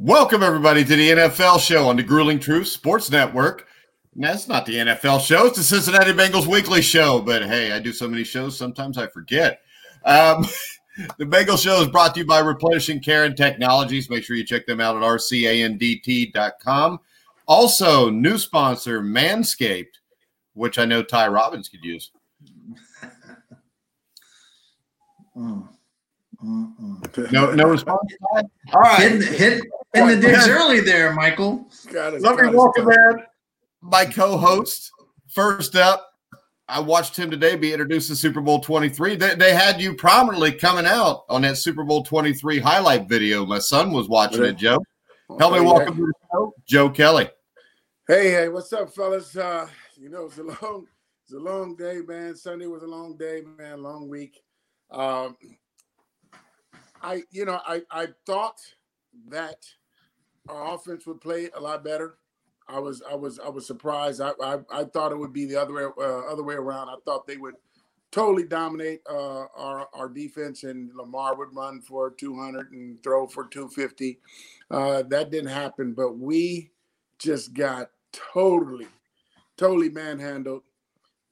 [0.00, 3.66] Welcome, everybody, to the NFL show on the Grueling Truth Sports Network.
[4.16, 7.20] It's not the NFL show, it's the Cincinnati Bengals weekly show.
[7.20, 9.60] But hey, I do so many shows, sometimes I forget.
[10.04, 10.46] Um,
[11.18, 14.08] the Bengals show is brought to you by Replenishing Care and Technologies.
[14.08, 17.00] Make sure you check them out at rcandt.com.
[17.48, 19.96] Also, new sponsor, Manscaped,
[20.52, 22.12] which I know Ty Robbins could use.
[25.36, 25.68] Mm.
[26.44, 27.32] Mm-mm.
[27.32, 28.12] No, no response.
[28.72, 29.00] All right.
[29.00, 31.68] Hit, hit in the digs early there, Michael.
[31.92, 33.22] God, it's- Let me welcome in
[33.80, 34.90] my co-host.
[35.34, 36.04] First up,
[36.68, 39.16] I watched him today be introduced to Super Bowl 23.
[39.16, 43.44] They, they had you prominently coming out on that Super Bowl 23 highlight video.
[43.46, 44.78] My son was watching it, Joe.
[45.38, 47.28] Help me Hey, welcome to the show, Joe Kelly.
[48.06, 49.36] Hey, hey, what's up, fellas?
[49.36, 50.86] Uh, you know, it's a long,
[51.24, 52.36] it's a long day, man.
[52.36, 53.82] Sunday was a long day, man.
[53.82, 54.38] Long week.
[54.90, 55.36] Um,
[57.02, 58.60] I, you know, I, I thought
[59.28, 59.64] that
[60.48, 62.16] our offense would play a lot better.
[62.68, 64.20] I was, I was, I was surprised.
[64.20, 66.88] I, I, I thought it would be the other way, uh, other way around.
[66.88, 67.54] I thought they would
[68.10, 73.46] totally dominate uh, our our defense, and Lamar would run for 200 and throw for
[73.46, 74.18] 250.
[74.70, 76.70] Uh, that didn't happen, but we
[77.18, 78.86] just got totally,
[79.56, 80.62] totally manhandled.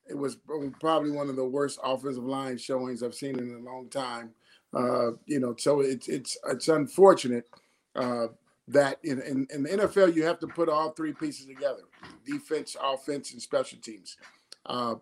[0.08, 0.36] It was
[0.80, 4.30] probably one of the worst offensive line showings I've seen in a long time.
[4.76, 7.48] Uh, you know, so it's it's it's unfortunate
[7.94, 8.26] uh,
[8.68, 11.80] that in, in in the NFL you have to put all three pieces together:
[12.26, 14.18] defense, offense, and special teams.
[14.66, 14.96] Uh,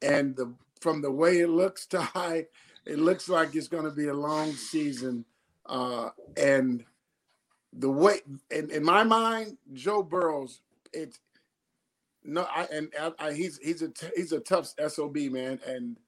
[0.00, 0.50] and the
[0.80, 2.46] from the way it looks, Ty,
[2.86, 5.26] it looks like it's going to be a long season.
[5.66, 6.82] Uh, and
[7.74, 10.60] the way, in, in my mind, Joe Burrows,
[10.94, 11.18] it's
[12.24, 15.98] no, I and I, I, he's he's a he's a tough sob man, and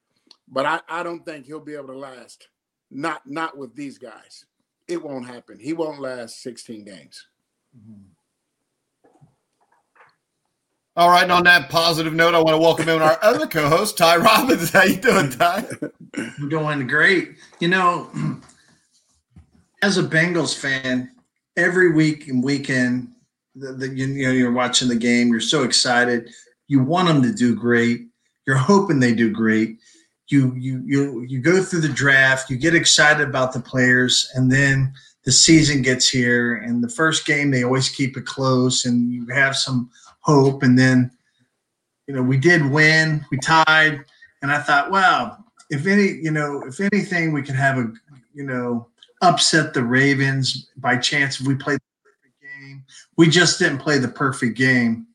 [0.47, 2.47] but I I don't think he'll be able to last.
[2.91, 4.45] Not not with these guys.
[4.87, 5.59] It won't happen.
[5.59, 7.27] He won't last 16 games.
[7.77, 8.01] Mm-hmm.
[10.95, 13.97] All right, and on that positive note, I want to welcome in our other co-host,
[13.97, 14.69] Ty Robbins.
[14.73, 15.65] How you doing, Ty?
[16.17, 17.35] I'm doing great.
[17.59, 18.09] You know,
[19.81, 21.11] as a Bengals fan,
[21.55, 23.09] every week and weekend,
[23.55, 25.29] the, the, you, you know, you're watching the game.
[25.29, 26.31] You're so excited.
[26.67, 28.07] You want them to do great.
[28.45, 29.77] You're hoping they do great.
[30.29, 32.49] You you you you go through the draft.
[32.49, 36.55] You get excited about the players, and then the season gets here.
[36.55, 39.89] And the first game, they always keep it close, and you have some
[40.21, 40.63] hope.
[40.63, 41.11] And then,
[42.07, 43.25] you know, we did win.
[43.31, 44.05] We tied,
[44.41, 45.37] and I thought, wow,
[45.69, 47.91] if any, you know, if anything, we could have a,
[48.33, 48.87] you know,
[49.21, 52.83] upset the Ravens by chance if we played the perfect game.
[53.17, 55.07] We just didn't play the perfect game,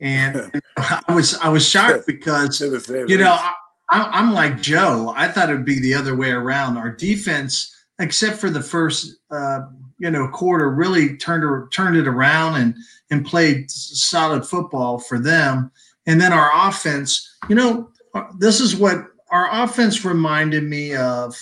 [0.00, 3.54] and I was I was shocked because you know I,
[3.90, 5.12] I'm like Joe.
[5.16, 6.76] I thought it'd be the other way around.
[6.76, 9.60] Our defense, except for the first, uh,
[9.98, 12.74] you know, quarter, really turned turned it around and
[13.10, 15.70] and played solid football for them.
[16.06, 21.36] And then our offense, you know, uh, this is what our offense reminded me of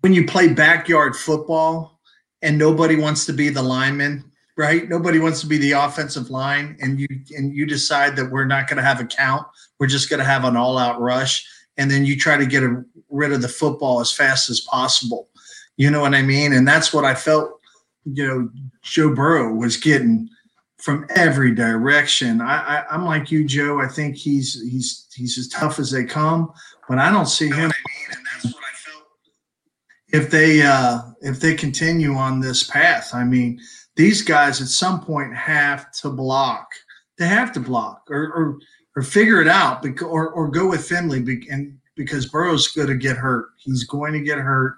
[0.00, 2.00] when you play backyard football
[2.42, 4.27] and nobody wants to be the lineman,
[4.58, 4.88] right?
[4.88, 8.66] Nobody wants to be the offensive line, and you and you decide that we're not
[8.66, 9.46] going to have a count.
[9.78, 11.46] We're just going to have an all-out rush,
[11.78, 15.28] and then you try to get a, rid of the football as fast as possible.
[15.76, 16.52] You know what I mean?
[16.52, 17.52] And that's what I felt.
[18.04, 18.50] You know,
[18.82, 20.28] Joe Burrow was getting
[20.78, 22.40] from every direction.
[22.40, 23.80] I, I I'm like you, Joe.
[23.80, 26.52] I think he's he's he's as tough as they come,
[26.88, 27.70] but I don't see him.
[28.10, 29.04] And that's what I felt
[30.08, 33.10] if they uh, if they continue on this path.
[33.14, 33.60] I mean,
[33.98, 36.70] these guys at some point have to block.
[37.18, 38.58] They have to block or or,
[38.96, 41.18] or figure it out, because, or or go with Finley,
[41.50, 43.48] and because Burrow's going to get hurt.
[43.56, 44.76] He's going to get hurt,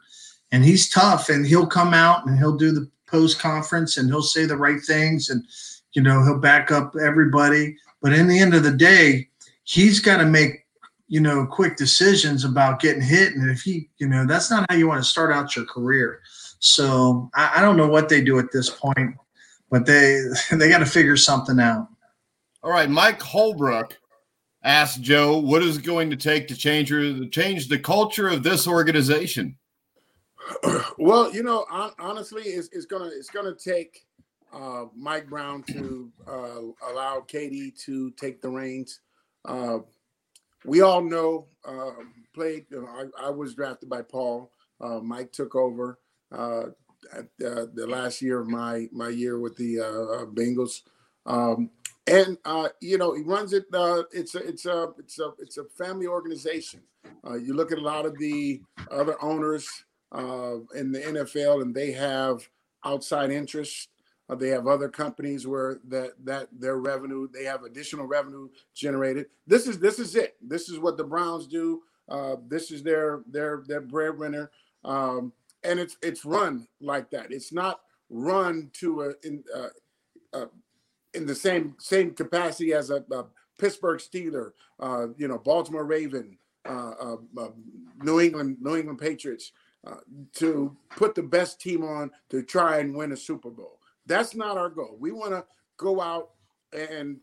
[0.52, 4.22] and he's tough, and he'll come out and he'll do the post conference and he'll
[4.22, 5.44] say the right things, and
[5.93, 7.76] you know he'll back up everybody.
[8.00, 9.28] But in the end of the day,
[9.64, 10.64] he's got to make
[11.08, 14.76] you know quick decisions about getting hit, and if he, you know, that's not how
[14.76, 16.23] you want to start out your career.
[16.60, 19.16] So I, I don't know what they do at this point,
[19.70, 20.22] but they
[20.52, 21.88] they got to figure something out.
[22.62, 23.98] All right, Mike Holbrook
[24.62, 28.42] asked Joe, "What is it going to take to change your, change the culture of
[28.42, 29.56] this organization?"
[30.98, 31.66] well, you know,
[31.98, 34.06] honestly, it's, it's gonna it's gonna take
[34.52, 39.00] uh, Mike Brown to uh, allow Katie to take the reins.
[39.46, 39.78] Uh,
[40.66, 41.92] we all know uh,
[42.34, 42.66] played.
[42.70, 44.50] You know, I, I, was drafted by Paul.
[44.78, 45.98] Uh, Mike took over
[46.32, 46.66] uh,
[47.12, 49.76] at the last year of my my year with the
[50.34, 50.82] Bengals.
[51.26, 51.70] Um,
[52.06, 52.36] and
[52.80, 53.64] you know he runs it.
[54.12, 56.80] it's a it's a it's a it's a family organization.
[57.40, 58.60] you look at a lot of the
[58.90, 62.48] other owners uh, in the NFL, and they have
[62.84, 63.88] outside interests.
[64.28, 69.26] Uh, they have other companies where that that their revenue, they have additional revenue generated.
[69.46, 70.36] This is this is it.
[70.40, 71.82] This is what the Browns do.
[72.08, 74.50] Uh, this is their their their breadwinner,
[74.84, 75.32] um,
[75.64, 77.32] and it's it's run like that.
[77.32, 79.68] It's not run to a in uh,
[80.32, 80.46] uh,
[81.14, 83.24] in the same same capacity as a, a
[83.58, 87.48] Pittsburgh Steeler, uh, you know, Baltimore Raven, uh, uh,
[88.02, 89.52] New England New England Patriots
[89.86, 89.96] uh,
[90.34, 93.78] to put the best team on to try and win a Super Bowl.
[94.06, 94.96] That's not our goal.
[94.98, 95.44] We want to
[95.76, 96.30] go out
[96.72, 97.18] and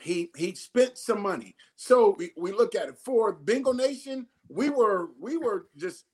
[0.00, 1.54] he he spent some money.
[1.76, 4.26] So we, we look at it for Bengal Nation.
[4.48, 6.04] We were we were just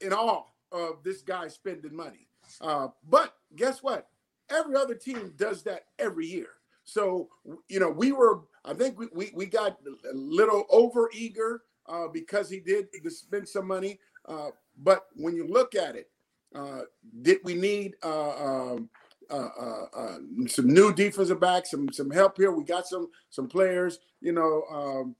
[0.00, 2.26] in awe of this guy spending money.
[2.60, 4.08] Uh, but guess what?
[4.50, 6.48] Every other team does that every year.
[6.84, 7.28] So
[7.68, 8.40] you know we were.
[8.64, 9.78] I think we we, we got
[10.10, 13.98] a little over eager uh, because he did spend some money.
[14.26, 16.10] Uh, but when you look at it,
[16.54, 16.82] uh,
[17.22, 18.90] did we need uh, um,
[19.30, 20.16] uh,
[20.48, 22.50] some new defensive backs, some some help here?
[22.50, 24.00] We got some some players.
[24.20, 25.16] You know, um,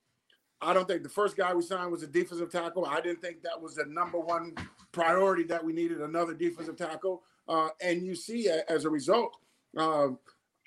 [0.60, 2.86] I don't think the first guy we signed was a defensive tackle.
[2.86, 4.54] I didn't think that was the number one
[4.92, 7.22] priority that we needed another defensive tackle.
[7.48, 9.36] Uh, and you see, as a result,
[9.76, 10.18] um,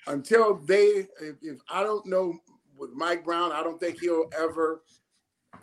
[0.06, 2.38] until they, if, if I don't know
[2.76, 4.82] with Mike Brown, I don't think he'll ever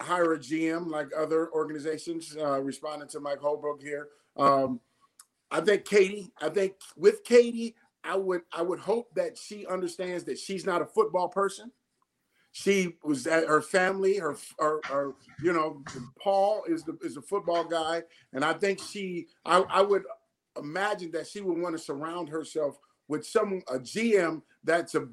[0.02, 2.36] hire a GM like other organizations.
[2.38, 4.80] Uh, responding to Mike Holbrook here, um,
[5.52, 6.32] I think Katie.
[6.42, 10.82] I think with Katie, I would I would hope that she understands that she's not
[10.82, 11.72] a football person.
[12.54, 15.84] She was at her family, her, her, her you know,
[16.22, 19.28] Paul is the is a football guy, and I think she.
[19.44, 20.04] I, I would
[20.58, 22.78] imagine that she would want to surround herself
[23.08, 25.08] with some a GM that's a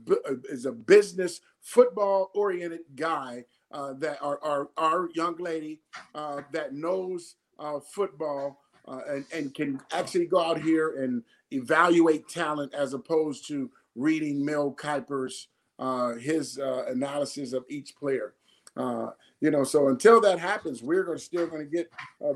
[0.44, 5.80] is a business football oriented guy uh, that are our, our young lady
[6.14, 11.22] uh, that knows uh, football uh, and, and can actually go out here and
[11.52, 15.48] evaluate talent as opposed to reading Mel Kiper's
[15.80, 18.34] uh, his uh, analysis of each player.
[18.76, 19.08] Uh,
[19.40, 21.90] you know, so until that happens, we're to still going to get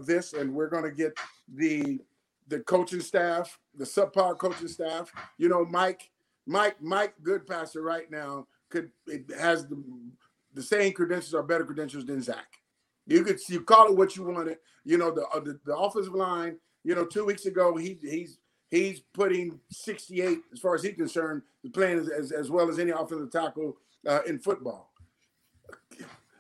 [0.05, 1.17] this, and we're going to get
[1.55, 2.01] the
[2.49, 5.13] the coaching staff, the subpar coaching staff.
[5.39, 6.11] You know, Mike,
[6.47, 9.83] Mike, Mike Goodpaster right now could it has the
[10.55, 12.47] the same credentials are better credentials than Zac.
[13.07, 14.59] You could you call it what you wanted.
[14.85, 16.57] You know the uh, the, the offensive line.
[16.83, 18.39] You know, two weeks ago he he's
[18.75, 21.43] he's putting 68 as far as he's concerned,
[21.73, 23.77] playing as, as, as well as any offensive tackle
[24.07, 24.91] uh, in football.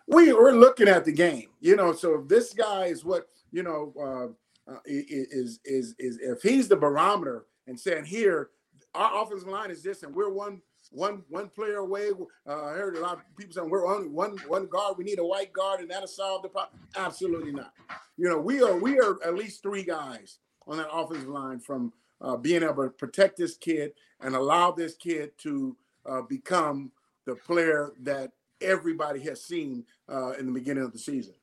[0.07, 1.49] We we're looking at the game.
[1.61, 4.35] You know, so if this guy is what you know
[4.69, 8.51] uh, uh, is is is if he's the barometer and saying here
[8.95, 10.61] our offensive line is this and we're one
[10.91, 12.11] one one player away.
[12.47, 14.97] Uh, I heard a lot of people saying we're only one one guard.
[14.99, 16.81] We need a white guard, and that'll solve the problem.
[16.97, 17.73] Absolutely not.
[18.19, 21.93] You know, we are we are at least three guys on that offensive line from
[22.21, 26.91] uh, being able to protect this kid and allow this kid to uh, become
[27.27, 28.31] the player that
[28.61, 31.35] everybody has seen uh, in the beginning of the season.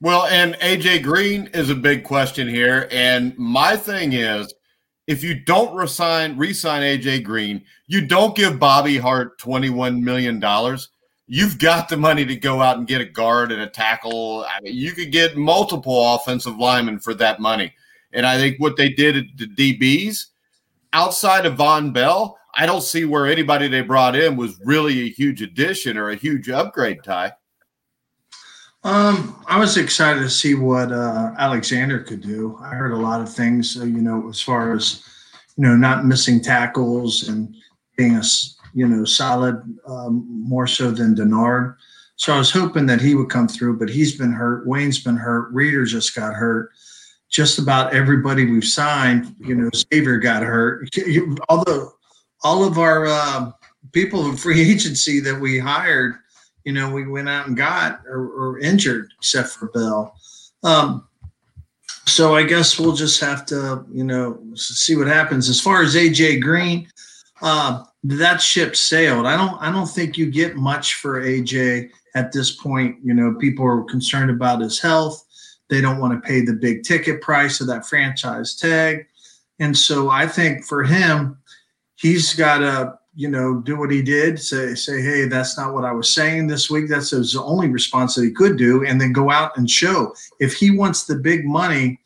[0.00, 4.52] Well, and AJ Green is a big question here, and my thing is
[5.06, 10.42] if you don't resign resign AJ Green, you don't give Bobby Hart $21 million.
[11.26, 14.44] You've got the money to go out and get a guard and a tackle.
[14.48, 17.72] I mean, you could get multiple offensive linemen for that money.
[18.14, 20.26] And I think what they did at the DBs,
[20.92, 25.10] outside of Vonn Bell, I don't see where anybody they brought in was really a
[25.10, 27.32] huge addition or a huge upgrade, Ty.
[28.84, 32.58] Um, I was excited to see what uh, Alexander could do.
[32.62, 35.02] I heard a lot of things, uh, you know, as far as
[35.56, 37.54] you know, not missing tackles and
[37.96, 38.22] being a
[38.74, 41.76] you know solid um, more so than Dennard.
[42.16, 44.66] So I was hoping that he would come through, but he's been hurt.
[44.66, 45.50] Wayne's been hurt.
[45.52, 46.70] Reader just got hurt.
[47.34, 50.88] Just about everybody we've signed, you know, Xavier got hurt.
[51.48, 51.92] Although
[52.44, 53.50] all of our uh,
[53.90, 56.14] people in free agency that we hired
[56.64, 60.18] you know, we went out and got or, or injured, except for Bell.
[60.62, 61.06] Um,
[62.06, 65.48] so I guess we'll just have to, you know, see what happens.
[65.48, 66.88] As far as AJ Green,
[67.42, 69.26] uh, that ship sailed.
[69.26, 72.96] I don't, I don't think you get much for AJ at this point.
[73.02, 75.23] You know, people are concerned about his health.
[75.68, 79.06] They don't want to pay the big ticket price of that franchise tag.
[79.58, 81.38] And so I think for him,
[81.96, 85.84] he's got to, you know, do what he did, say, say, hey, that's not what
[85.84, 86.88] I was saying this week.
[86.88, 90.14] That's his only response that he could do, and then go out and show.
[90.40, 92.00] If he wants the big money,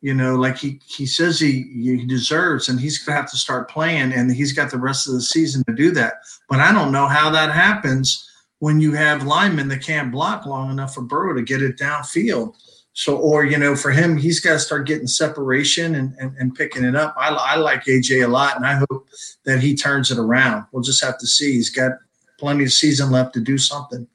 [0.00, 3.70] you know, like he he says he he deserves, and he's gonna have to start
[3.70, 6.14] playing, and he's got the rest of the season to do that.
[6.48, 10.70] But I don't know how that happens when you have linemen that can't block long
[10.70, 12.54] enough for Burrow to get it downfield.
[12.94, 16.54] So, or, you know, for him, he's got to start getting separation and, and, and
[16.54, 17.14] picking it up.
[17.18, 19.06] I, I like AJ a lot, and I hope
[19.44, 20.66] that he turns it around.
[20.72, 21.54] We'll just have to see.
[21.54, 21.92] He's got
[22.38, 24.06] plenty of season left to do something.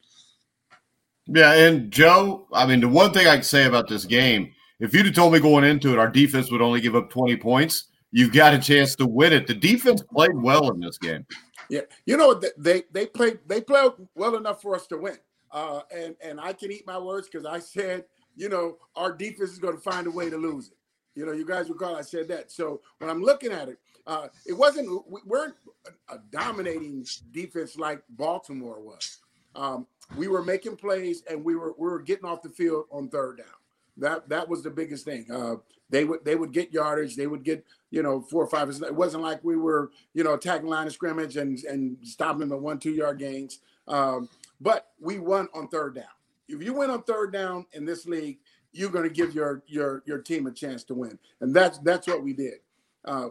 [1.25, 1.53] Yeah.
[1.53, 5.07] And Joe, I mean, the one thing I can say about this game, if you'd
[5.07, 8.31] have told me going into it, our defense would only give up 20 points, you've
[8.31, 9.47] got a chance to win it.
[9.47, 11.25] The defense played well in this game.
[11.69, 15.17] Yeah, you know they they played they played well enough for us to win.
[15.51, 18.05] Uh, and and I can eat my words because I said
[18.37, 20.77] you know, our defense is going to find a way to lose it.
[21.15, 22.51] You know, you guys recall I said that.
[22.51, 25.55] So when I'm looking at it, uh, it wasn't we weren't
[26.09, 29.17] a dominating defense like Baltimore was.
[29.55, 33.09] Um, we were making plays and we were we were getting off the field on
[33.09, 33.47] third down.
[33.97, 35.25] That that was the biggest thing.
[35.29, 35.55] Uh,
[35.89, 37.15] they would they would get yardage.
[37.15, 38.69] They would get you know four or five.
[38.69, 42.53] It wasn't like we were you know attacking line of scrimmage and and stopping them
[42.53, 43.59] at one two yard gains.
[43.87, 44.29] Um,
[44.61, 46.05] but we won on third down
[46.47, 48.39] if you win on third down in this league,
[48.71, 52.07] you're going to give your your your team a chance to win, and that's that's
[52.07, 52.55] what we did.
[53.05, 53.29] Uh,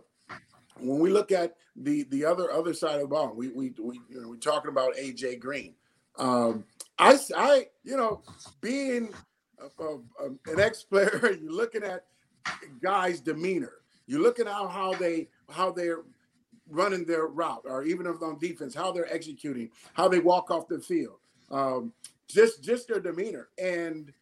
[0.80, 4.00] when we look at the the other other side of the ball, we we we
[4.08, 5.74] you know, we're talking about AJ Green.
[6.18, 6.64] Um,
[6.98, 8.22] I I you know
[8.60, 9.10] being
[9.58, 12.04] a, a, an ex player, you're looking at
[12.82, 13.72] guys' demeanor.
[14.06, 16.02] You're looking at how they how they're
[16.68, 20.68] running their route, or even if on defense, how they're executing, how they walk off
[20.68, 21.18] the field.
[21.50, 21.92] Um,
[22.28, 24.12] just just their demeanor and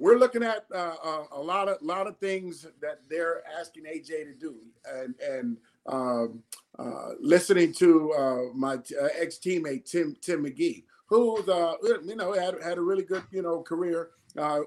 [0.00, 4.24] we're looking at uh, uh, a lot of lot of things that they're asking AJ
[4.24, 4.56] to do,
[4.90, 6.42] and and um,
[6.78, 12.16] uh, listening to uh, my t- uh, ex teammate Tim Tim McGee, who's uh, you
[12.16, 14.08] know had had a really good you know career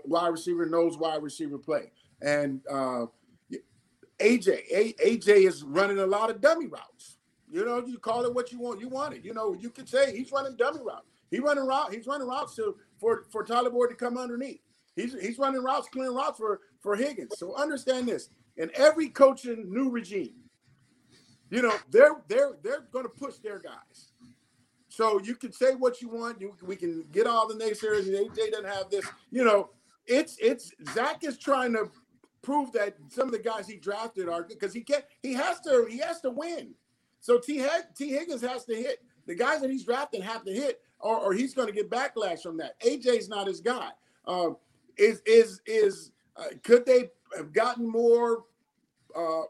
[0.05, 2.61] wide receiver, knows wide receiver play, and
[4.19, 7.17] AJ a- AJ is running a lot of dummy routes.
[7.51, 8.79] You know, you call it what you want.
[8.79, 9.25] You want it.
[9.25, 11.12] You know, you could say he's running dummy routes.
[11.33, 11.91] He running route.
[11.91, 14.61] He's running routes to for for Tyler Boyd to come underneath.
[14.95, 17.39] He's he's running routes, clearing routes for for Higgins.
[17.39, 18.29] So understand this.
[18.57, 20.35] In every coaching new regime,
[21.49, 24.11] you know they're they're they're going to push their guys.
[24.89, 26.39] So you can say what you want.
[26.39, 28.05] You we can get all the naysayers.
[28.05, 29.03] They, they doesn't have this.
[29.31, 29.71] You know,
[30.05, 31.89] it's it's Zac is trying to
[32.43, 35.03] prove that some of the guys he drafted are because he can't.
[35.23, 35.87] He has to.
[35.89, 36.75] He has to win.
[37.21, 37.65] So T.
[37.95, 39.03] Tee Higgins has to hit.
[39.25, 42.41] The guys that he's drafting have to hit or, or he's going to get backlash
[42.41, 42.79] from that.
[42.79, 43.89] AJ's not his guy.
[44.25, 44.57] Um,
[44.97, 48.45] is is is uh, could they have gotten more
[49.15, 49.43] uh,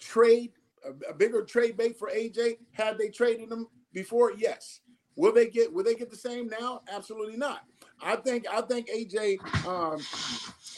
[0.00, 0.52] trade,
[0.84, 4.32] a, a, bigger trade bait for AJ had they traded him before?
[4.36, 4.80] Yes.
[5.16, 6.80] Will they get will they get the same now?
[6.90, 7.64] Absolutely not.
[8.00, 9.98] I think I think AJ um,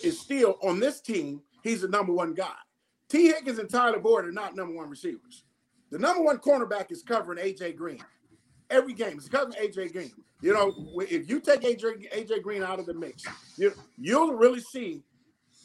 [0.03, 1.41] is still on this team.
[1.63, 2.55] He's the number one guy.
[3.09, 5.45] Tee Higgins and Tyler Boyd are not number one receivers.
[5.91, 8.03] The number one cornerback is covering AJ Green
[8.71, 9.15] every game.
[9.17, 10.13] It's because of AJ Green.
[10.41, 13.25] You know, if you take AJ AJ Green out of the mix,
[13.57, 15.03] you you'll really see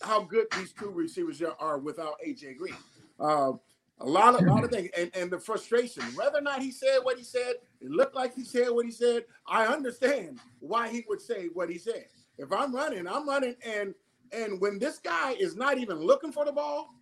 [0.01, 2.75] how good these two receivers are without AJ Green.
[3.19, 3.53] Uh,
[3.99, 6.03] a lot of a lot of things, and, and the frustration.
[6.15, 8.91] Whether or not he said what he said, it looked like he said what he
[8.91, 9.25] said.
[9.47, 12.05] I understand why he would say what he said.
[12.37, 13.93] If I'm running, I'm running, and
[14.31, 16.95] and when this guy is not even looking for the ball,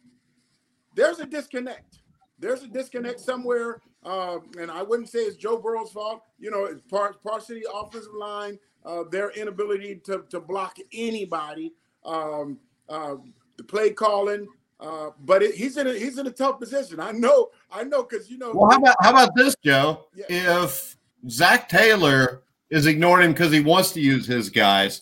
[0.95, 1.99] there's a disconnect.
[2.39, 6.21] There's a disconnect somewhere uh, and I wouldn't say it's Joe Burrow's fault.
[6.39, 11.73] You know, it's part partially offensive line, uh, their inability to, to block anybody,
[12.05, 13.15] um, uh,
[13.57, 14.47] the play calling.
[14.79, 17.01] Uh, but it, he's in a he's in a tough position.
[17.01, 18.53] I know, I know, because you know.
[18.53, 20.05] Well, how about how about this, Joe?
[20.15, 20.63] Yeah.
[20.63, 25.01] If Zac Taylor is ignoring him because he wants to use his guys,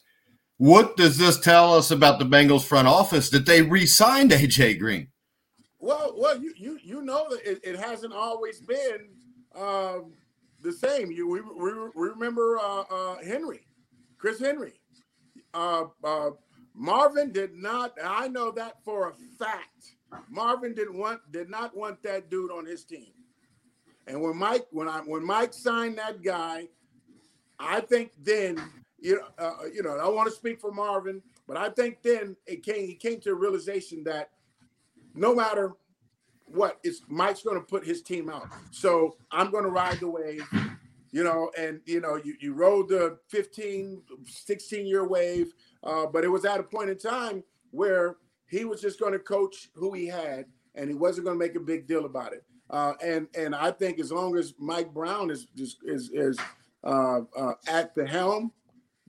[0.58, 5.10] what does this tell us about the Bengals front office that they re-signed AJ Green?
[5.80, 9.10] Well, well, you you you know that it, it hasn't always been
[9.56, 10.14] um,
[10.62, 11.12] the same.
[11.12, 13.68] You we, we, we remember uh, uh, Henry,
[14.18, 14.80] Chris Henry.
[15.54, 16.32] Uh, uh,
[16.74, 17.94] Marvin did not.
[18.04, 19.96] I know that for a fact.
[20.30, 23.12] Marvin didn't want did not want that dude on his team.
[24.08, 26.68] And when Mike when I when Mike signed that guy,
[27.60, 28.62] I think then
[29.00, 32.36] you know uh, you know I want to speak for Marvin, but I think then
[32.48, 34.32] it came he came to a realization that
[35.18, 35.74] no matter
[36.46, 38.48] what, it's Mike's going to put his team out.
[38.72, 40.48] So I'm going to ride the wave.
[41.12, 46.24] you know, and you know, you, you rode the 15, 16 year wave, uh, but
[46.24, 49.94] it was at a point in time where he was just going to coach who
[49.94, 50.46] he had,
[50.76, 52.44] and he wasn't going to make a big deal about it.
[52.70, 56.38] Uh, and and I think as long as Mike Brown is just is is
[56.84, 58.52] uh, uh, at the helm,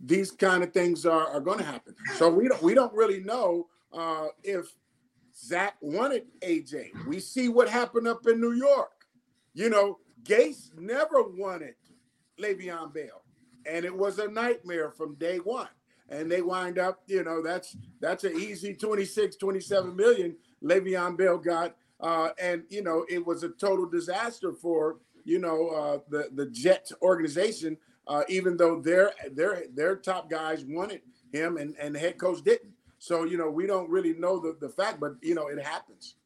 [0.03, 1.95] these kind of things are, are going to happen.
[2.17, 4.73] So we don't we don't really know uh, if
[5.39, 7.07] Zac wanted AJ.
[7.07, 9.07] We see what happened up in New York.
[9.55, 11.75] You know, Gase never wanted
[12.41, 13.23] Le'Veon Bell,
[13.67, 15.69] and it was a nightmare from day one.
[16.11, 21.39] And they wind up, you know, that's that's an easy 26, 27 million Le'Veon Bell
[21.39, 21.77] got.
[22.01, 26.47] Uh, and you know, it was a total disaster for you know uh, the the
[26.47, 27.77] Jet organization.
[28.07, 32.43] Uh, even though their their their top guys wanted him and and the head coach
[32.43, 32.73] didn't.
[32.99, 36.17] So you know, we don't really know the the fact, but you know, it happens.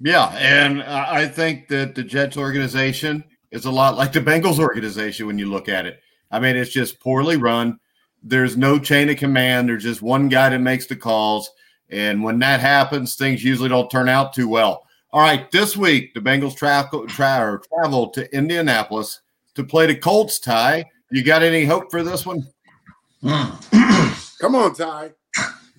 [0.00, 5.26] Yeah, and I think that the Jets organization is a lot like the Bengals organization
[5.26, 6.00] when you look at it.
[6.30, 7.78] I mean, it's just poorly run.
[8.22, 9.68] There's no chain of command.
[9.68, 11.50] There's just one guy that makes the calls.
[11.90, 14.84] And when that happens, things usually don't turn out too well.
[15.12, 19.20] All right, this week, the Bengals tra- tra- travel to Indianapolis
[19.54, 20.86] to play the Colts, Ty.
[21.10, 22.48] You got any hope for this one?
[23.22, 25.12] Come on, Ty.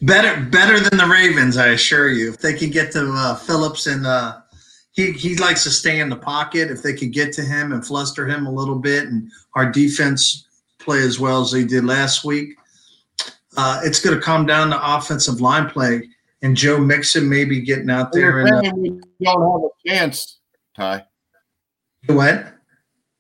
[0.06, 2.30] Better, better than the Ravens, I assure you.
[2.30, 4.40] If they can get to uh, Phillips and uh,
[4.92, 6.70] he he likes to stay in the pocket.
[6.70, 10.48] If they could get to him and fluster him a little bit, and our defense
[10.80, 12.56] play as well as they did last week,
[13.58, 16.08] uh, it's going to come down to offensive line play
[16.42, 18.40] and Joe Mixon maybe getting out there.
[18.42, 18.90] And, uh, we
[19.22, 20.40] don't have a chance,
[20.76, 21.06] Ty.
[22.06, 22.54] What?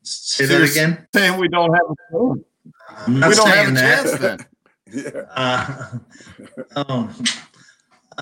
[0.03, 1.07] Say that again.
[1.15, 2.45] Saying we don't have a chance.
[3.07, 4.05] I'm not we don't saying have a that.
[4.05, 4.45] chance then.
[4.95, 5.21] Yeah.
[5.35, 5.97] Uh,
[6.75, 7.23] um,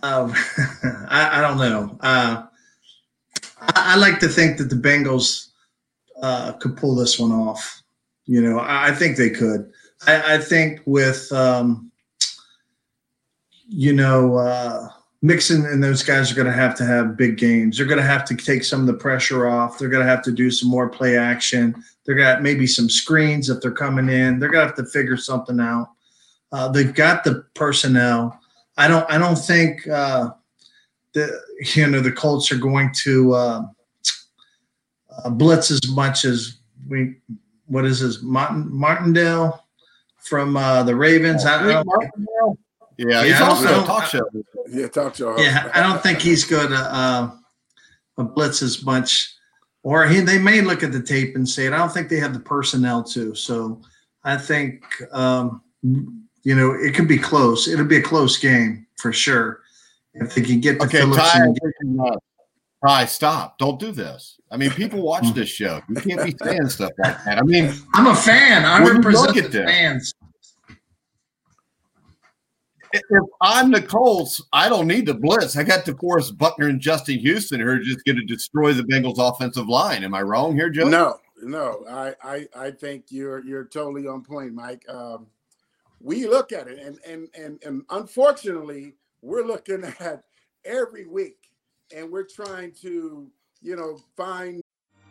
[0.01, 0.33] um,
[1.09, 1.97] I, I don't know.
[2.01, 2.43] Uh,
[3.61, 5.49] I, I like to think that the Bengals
[6.21, 7.83] uh, could pull this one off.
[8.25, 9.71] You know, I, I think they could.
[10.05, 11.89] I, think with um,
[13.69, 14.89] you know uh,
[15.21, 17.77] Mixon and those guys are going to have to have big games.
[17.77, 19.79] They're going to have to take some of the pressure off.
[19.79, 21.81] They're going to have to do some more play action.
[22.05, 24.39] They're got maybe some screens if they're coming in.
[24.39, 25.91] They're going to have to figure something out.
[26.53, 28.39] Uh, they've got the personnel.
[28.77, 29.09] I don't.
[29.11, 30.29] I don't think uh,
[31.13, 31.37] the
[31.75, 33.61] you know the Colts are going to uh,
[35.17, 37.15] uh, blitz as much as we.
[37.67, 39.65] What is this Martin Martindale
[40.19, 41.43] from uh, the Ravens?
[41.45, 42.59] I, I don't,
[42.97, 44.29] Yeah, he's Yeah, also I a don't- talk show.
[44.69, 47.31] Yeah, talk to yeah, I don't think he's going to uh,
[48.23, 49.33] blitz as much.
[49.83, 51.73] Or he, they may look at the tape and say it.
[51.73, 53.35] I don't think they have the personnel to.
[53.35, 53.81] So
[54.23, 55.61] I think um,
[56.43, 57.67] you know it could be close.
[57.67, 59.61] It'll be a close game for sure
[60.13, 61.17] if they can get to Okay, Phillips.
[61.31, 61.39] Ty,
[61.81, 62.15] and- uh,
[62.85, 63.57] Ty, stop!
[63.59, 64.39] Don't do this.
[64.51, 65.81] I mean, people watch this show.
[65.87, 67.37] You can't be saying stuff like that.
[67.37, 68.65] I mean, I'm a fan.
[68.65, 70.13] I When you represent look at the this- fans.
[72.91, 75.55] if I'm the Colts, I don't need the blitz.
[75.57, 79.15] I got DeForest Buckner and Justin Houston who are just going to destroy the Bengals'
[79.17, 80.03] offensive line.
[80.03, 80.87] Am I wrong here, Joe?
[80.87, 84.83] No, no, I, I, I think you're you're totally on point, Mike.
[84.89, 85.27] Um,
[86.03, 90.23] we look at it, and and and and unfortunately, we're looking at
[90.65, 91.37] every week,
[91.95, 93.27] and we're trying to,
[93.61, 94.61] you know, find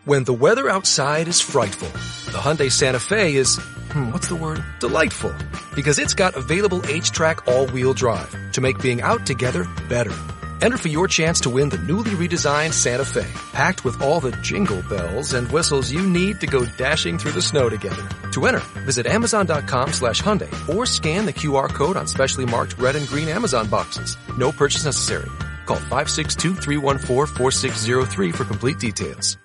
[0.05, 1.89] When the weather outside is frightful,
[2.33, 3.57] the Hyundai Santa Fe is,
[3.93, 4.63] hmm, what's the word?
[4.81, 5.35] Delightful.
[5.75, 10.15] Because it's got available H-Track all-wheel drive to make being out together better.
[10.63, 14.31] Enter for your chance to win the newly redesigned Santa Fe, packed with all the
[14.43, 18.09] jingle bells and whistles you need to go dashing through the snow together.
[18.31, 22.95] To enter, visit Amazon.com slash Hyundai or scan the QR code on specially marked red
[22.95, 24.17] and green Amazon boxes.
[24.39, 25.29] No purchase necessary.
[25.67, 29.37] Call 562-314-4603 for complete details.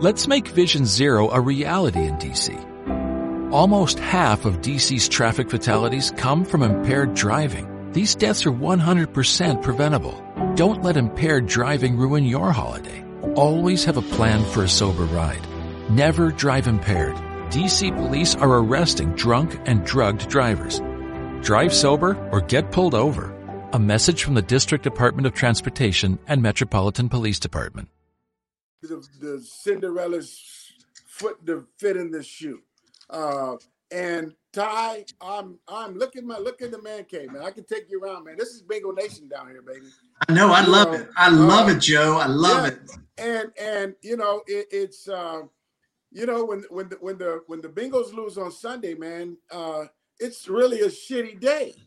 [0.00, 3.52] Let's make Vision Zero a reality in DC.
[3.52, 7.71] Almost half of DC's traffic fatalities come from impaired driving.
[7.92, 10.24] These deaths are 100% preventable.
[10.54, 13.04] Don't let impaired driving ruin your holiday.
[13.34, 15.46] Always have a plan for a sober ride.
[15.90, 17.16] Never drive impaired.
[17.50, 20.80] DC police are arresting drunk and drugged drivers.
[21.42, 23.30] Drive sober or get pulled over.
[23.74, 27.90] A message from the District Department of Transportation and Metropolitan Police Department.
[28.80, 30.72] the, the Cinderella's
[31.06, 32.62] foot to fit in the shoe.
[33.10, 33.56] Uh,
[33.90, 37.42] and Ty, I'm I'm looking my look at the man cave, man.
[37.42, 38.36] I can take you around, man.
[38.38, 39.86] This is Bingo Nation down here, baby.
[40.28, 40.52] I know.
[40.52, 41.08] I You love know, it.
[41.16, 42.18] I love uh, it, Joe.
[42.18, 42.72] I love yeah.
[42.72, 42.90] it.
[43.16, 45.42] And and you know it, it's uh,
[46.10, 49.84] you know when when the when the when the Bengals lose on Sunday, man, uh,
[50.18, 51.74] it's really a shitty day.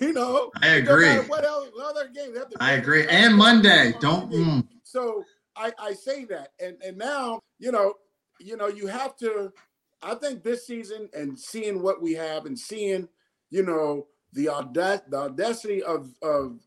[0.00, 1.16] You know, I agree.
[1.26, 1.68] What else?
[1.84, 2.38] Other games?
[2.38, 3.04] Have to I agree.
[3.08, 3.92] And Monday.
[3.98, 4.30] Don't.
[4.30, 5.24] Mm, So
[5.56, 7.94] I, I say that, and and now you know,
[8.38, 9.52] you know, you have to.
[10.02, 13.08] I think this season and seeing what we have and seeing,
[13.50, 16.60] you know, the audac- the audacity of of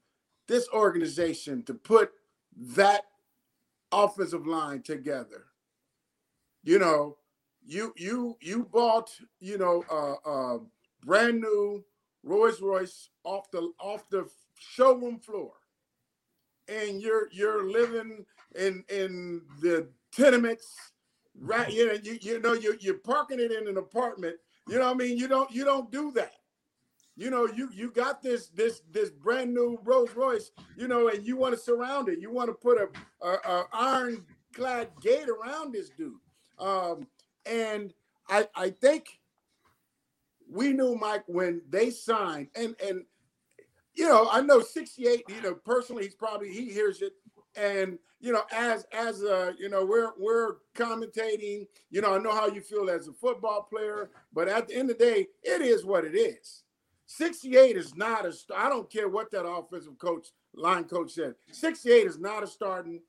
[0.48, 2.12] this organization to put
[2.56, 3.04] that
[3.92, 5.46] offensive line together.
[6.64, 7.18] You know,
[7.66, 10.60] you you you bought you know uh, uh,
[11.04, 11.84] brand new
[12.24, 15.54] Rolls Royce off the off the showroom floor,
[16.68, 20.68] and you're you're living in in the tenements,
[21.40, 21.72] right?
[21.72, 24.36] You know, you, you know you you're parking it in an apartment.
[24.68, 25.18] You know what I mean?
[25.18, 26.34] You don't you don't do that.
[27.18, 31.26] You know, you you got this this this brand new Rolls Royce, you know, and
[31.26, 32.20] you want to surround it.
[32.20, 32.90] You want to put a,
[33.26, 36.16] a, a ironclad gate around this dude.
[36.60, 37.08] Um,
[37.46, 37.94] and
[38.28, 39.20] I I think
[40.50, 43.06] we knew Mike when they signed, and and
[43.96, 47.14] you know, I know 68, you know, personally, he's probably he hears it.
[47.58, 52.34] And you know, as as a you know, we're we're commentating, you know, I know
[52.34, 55.62] how you feel as a football player, but at the end of the day, it
[55.62, 56.64] is what it is.
[57.08, 61.36] 68 is not a I don't care what that offensive coach, line coach said.
[61.52, 63.02] 68 is not a starting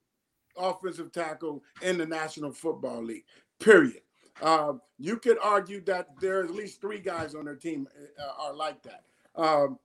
[0.57, 3.25] offensive tackle in the National Football League.
[3.59, 4.03] Period.
[4.43, 7.89] Um, you could argue that there are at least three guys on their team
[8.21, 9.05] uh, are like that.
[9.35, 9.79] Um,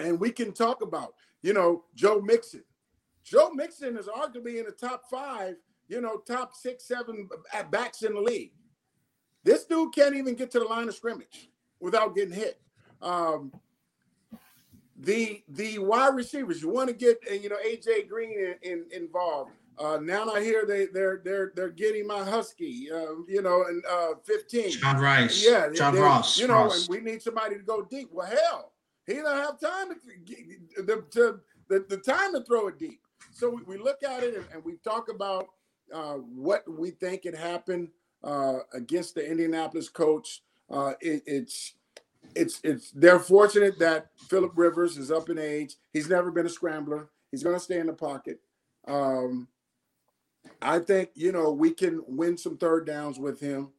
[0.00, 2.64] and we can talk about, you know, Joe Mixon.
[3.24, 5.56] Joe Mixon is arguably in the top five,
[5.88, 8.52] you know, top six, seven at backs in the league.
[9.44, 12.60] This dude can't even get to the line of scrimmage without getting hit.
[13.00, 13.52] Um,
[14.96, 19.50] the the wide receivers, you want to get you know AJ Green in, in, involved.
[19.78, 23.82] Uh, now I hear they they're they're they're getting my husky, uh, you know, and
[23.90, 24.70] uh, 15.
[24.70, 25.44] John Rice.
[25.44, 26.38] Yeah, John Ross.
[26.38, 26.86] You know, Ross.
[26.86, 28.10] and we need somebody to go deep.
[28.12, 28.72] Well, hell,
[29.06, 33.00] he don't have time to, the, to the, the time to throw it deep.
[33.32, 35.46] So we, we look at it and, and we talk about
[35.92, 37.88] uh, what we think had happened
[38.22, 40.42] uh, against the Indianapolis coach.
[40.70, 41.74] Uh, it, it's
[42.34, 45.76] it's it's they're fortunate that Philip Rivers is up in age.
[45.92, 47.10] He's never been a scrambler.
[47.30, 48.40] He's going to stay in the pocket.
[48.86, 49.48] Um,
[50.60, 53.72] I think you know we can win some third downs with him,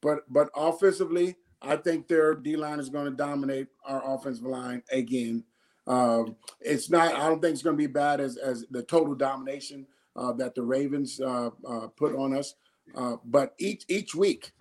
[0.00, 4.82] but but offensively, I think their D line is going to dominate our offensive line
[4.90, 5.44] again.
[5.88, 7.14] Um, it's not.
[7.14, 10.54] I don't think it's going to be bad as as the total domination uh, that
[10.54, 12.54] the Ravens uh, uh, put on us.
[12.94, 14.52] Uh, but each each week,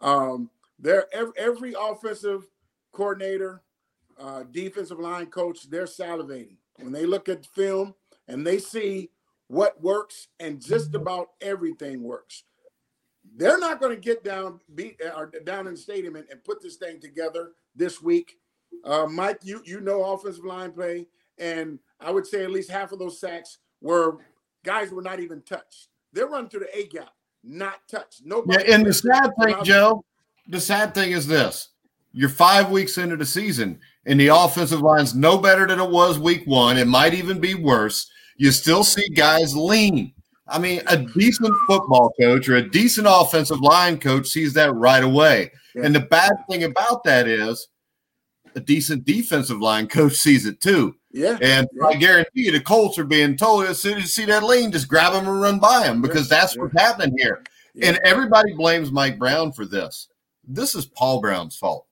[0.00, 2.46] um, there every, every offensive
[2.92, 3.62] coordinator,
[4.18, 7.94] uh, defensive line coach, they're salivating when they look at film
[8.28, 9.10] and they see
[9.48, 12.44] what works and just about everything works.
[13.36, 16.62] They're not going to get down beat or down in the stadium and, and put
[16.62, 18.38] this thing together this week.
[18.84, 21.06] Uh, Mike, you you know offensive line play,
[21.38, 24.18] and I would say at least half of those sacks were
[24.64, 25.88] guys were not even touched.
[26.12, 27.10] They're running through the A gap,
[27.42, 28.22] not touched.
[28.24, 28.64] Nobody.
[28.64, 30.04] Yeah, and the sad thing, Joe,
[30.48, 31.70] the sad thing is this:
[32.12, 36.18] you're five weeks into the season, and the offensive line's no better than it was
[36.18, 36.76] week one.
[36.76, 38.10] It might even be worse.
[38.36, 40.12] You still see guys lean.
[40.46, 45.02] I mean, a decent football coach or a decent offensive line coach sees that right
[45.02, 45.50] away.
[45.74, 45.86] Yeah.
[45.86, 47.68] And the bad thing about that is
[48.56, 50.94] a decent defensive line coach sees it too.
[51.12, 51.38] Yeah.
[51.40, 51.86] And Yeah.
[51.86, 54.72] I guarantee you, the Colts are being told as soon as you see that lean,
[54.72, 56.40] just grab them and run by them because Yeah.
[56.40, 56.62] that's Yeah.
[56.62, 57.42] what's happening here.
[57.74, 57.88] Yeah.
[57.88, 60.08] And everybody blames Mike Brown for this.
[60.46, 61.86] This is Paul Brown's fault.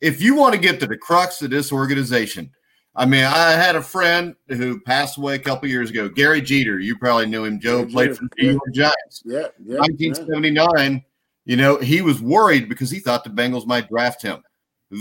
[0.00, 2.50] If you want to get to the crux of this organization,
[2.96, 6.78] I mean, I had a friend who passed away a couple years ago, Gary Jeter.
[6.78, 7.58] You probably knew him.
[7.58, 8.50] Joe Gary played Jeter, for the New.
[8.52, 9.22] York Giants.
[9.24, 9.46] Yeah.
[9.64, 9.78] Yeah.
[9.78, 11.02] 1979,
[11.44, 14.42] you know, he was worried because he thought the Bengals might draft him.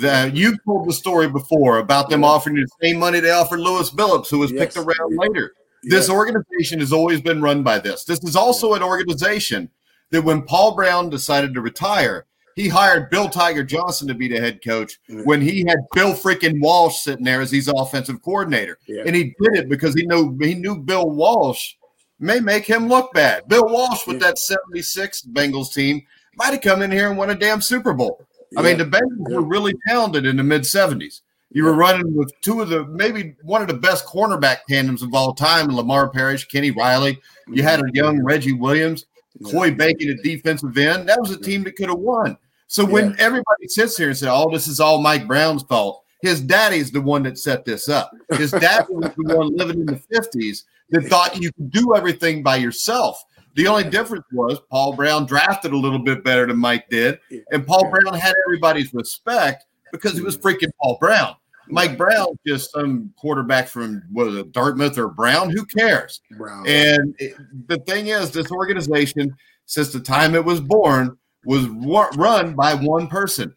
[0.01, 3.59] The, you told the story before about them offering you the same money they offered
[3.59, 4.59] Lewis Billups, who was Yes.
[4.59, 5.53] picked around later.
[5.83, 8.03] This organization has always been run by this.
[8.05, 9.69] This is also an organization
[10.11, 12.25] that when Paul Brown decided to retire,
[12.55, 15.25] he hired Bill Tiger Johnson to be the head coach Mhm.
[15.25, 18.77] when he had Bill freaking Walsh sitting there as his offensive coordinator.
[18.87, 19.03] Yeah.
[19.05, 21.73] And he did it because he knew he knew Bill Walsh
[22.19, 23.47] may make him look bad.
[23.49, 24.27] Bill Walsh with Yeah.
[24.27, 26.03] that 76 Bengals team
[26.37, 28.21] might have come in here and won a damn Super Bowl.
[28.57, 29.35] I mean, the Bengals Yeah.
[29.35, 31.21] were really talented in the mid 70s.
[31.51, 35.13] You were running with two of the maybe one of the best cornerback tandems of
[35.13, 37.19] all time, Lamar Parrish, Kenny Riley.
[37.47, 39.05] You had a young Reggie Williams.
[39.51, 41.09] Coy Bacon at defensive end.
[41.09, 42.37] That was a team that could have won.
[42.67, 46.39] So when everybody sits here and says, "Oh, this is all Mike Brown's fault," his
[46.41, 48.11] daddy's the one that set this up.
[48.33, 52.41] His dad was the one living in the fifties that thought you could do everything
[52.43, 53.23] by yourself.
[53.55, 57.19] The only difference was Paul Brown drafted a little bit better than Mike did,
[57.51, 61.35] and Paul Brown had everybody's respect because he was freaking Paul Brown.
[61.67, 65.49] Mike Brown just some quarterback from what is it, Dartmouth or Brown?
[65.49, 66.21] Who cares?
[66.31, 66.67] Brown.
[66.67, 67.35] And it,
[67.67, 69.35] the thing is, this organization,
[69.65, 73.53] since the time it was born, was wa- run by one person,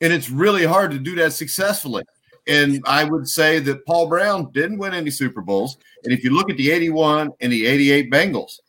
[0.00, 2.04] and it's really hard to do that successfully.
[2.48, 5.78] And I would say that Paul Brown didn't win any Super Bowls.
[6.04, 8.60] And if you look at the 81 and the 88 Bengals,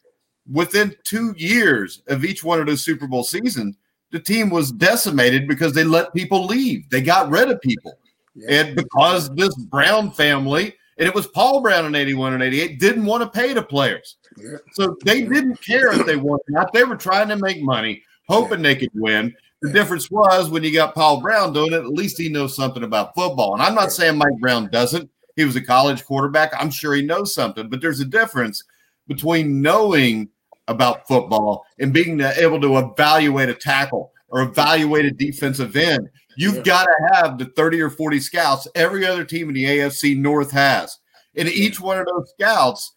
[0.51, 3.75] within two years of each one of those Super Bowl seasons,
[4.11, 6.89] the team was decimated because they let people leave.
[6.89, 7.97] They got rid of people.
[8.35, 8.61] Yeah.
[8.61, 13.05] And because this Brown family, and it was Paul Brown in 81 and 88, didn't
[13.05, 14.17] want to pay the players.
[14.37, 14.57] Yeah.
[14.73, 16.71] So they didn't care if they won or not.
[16.71, 19.35] They were trying to make money, hoping they could win.
[19.61, 22.83] The difference was when you got Paul Brown doing it, at least he knows something
[22.83, 23.53] about football.
[23.53, 25.09] And I'm not saying Mike Brown doesn't.
[25.35, 26.51] He was a college quarterback.
[26.59, 28.63] I'm sure he knows something, but there's a difference
[29.07, 30.29] between knowing
[30.67, 36.09] about football and being able to evaluate a tackle or evaluate a defensive end.
[36.35, 36.61] You've Yeah.
[36.63, 40.51] got to have the 30 or 40 scouts every other team in the AFC North
[40.51, 40.99] has.
[41.35, 42.93] And each one of those scouts,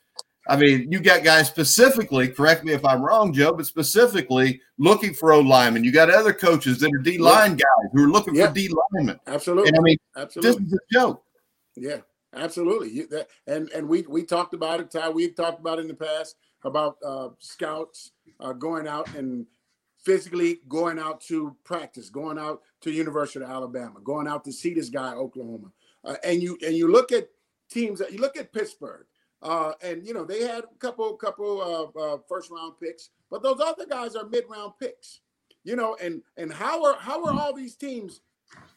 [0.48, 5.14] I mean, you got guys specifically, correct me if I'm wrong, Joe, but specifically looking
[5.14, 5.84] for O linemen.
[5.84, 8.48] You got other coaches that are D line guys who are looking Yeah.
[8.48, 9.20] for D linemen.
[9.26, 9.68] Absolutely.
[9.68, 10.64] And I mean, Absolutely.
[10.64, 11.22] this is a joke.
[11.76, 11.98] Yeah,
[12.34, 12.90] absolutely.
[12.90, 15.10] You, that, and and we we talked about it, Ty.
[15.10, 19.46] We've talked about it in the past about uh, scouts uh, going out and
[20.02, 24.74] physically going out to practice, going out to University of Alabama, going out to see
[24.74, 25.70] this guy, Oklahoma.
[26.04, 27.28] Uh, and you and you look at
[27.70, 27.98] teams.
[27.98, 29.06] that You look at Pittsburgh,
[29.42, 33.60] uh, and you know they had a couple couple uh, first round picks, but those
[33.60, 35.20] other guys are mid round picks.
[35.62, 38.22] You know, and and how are how are all these teams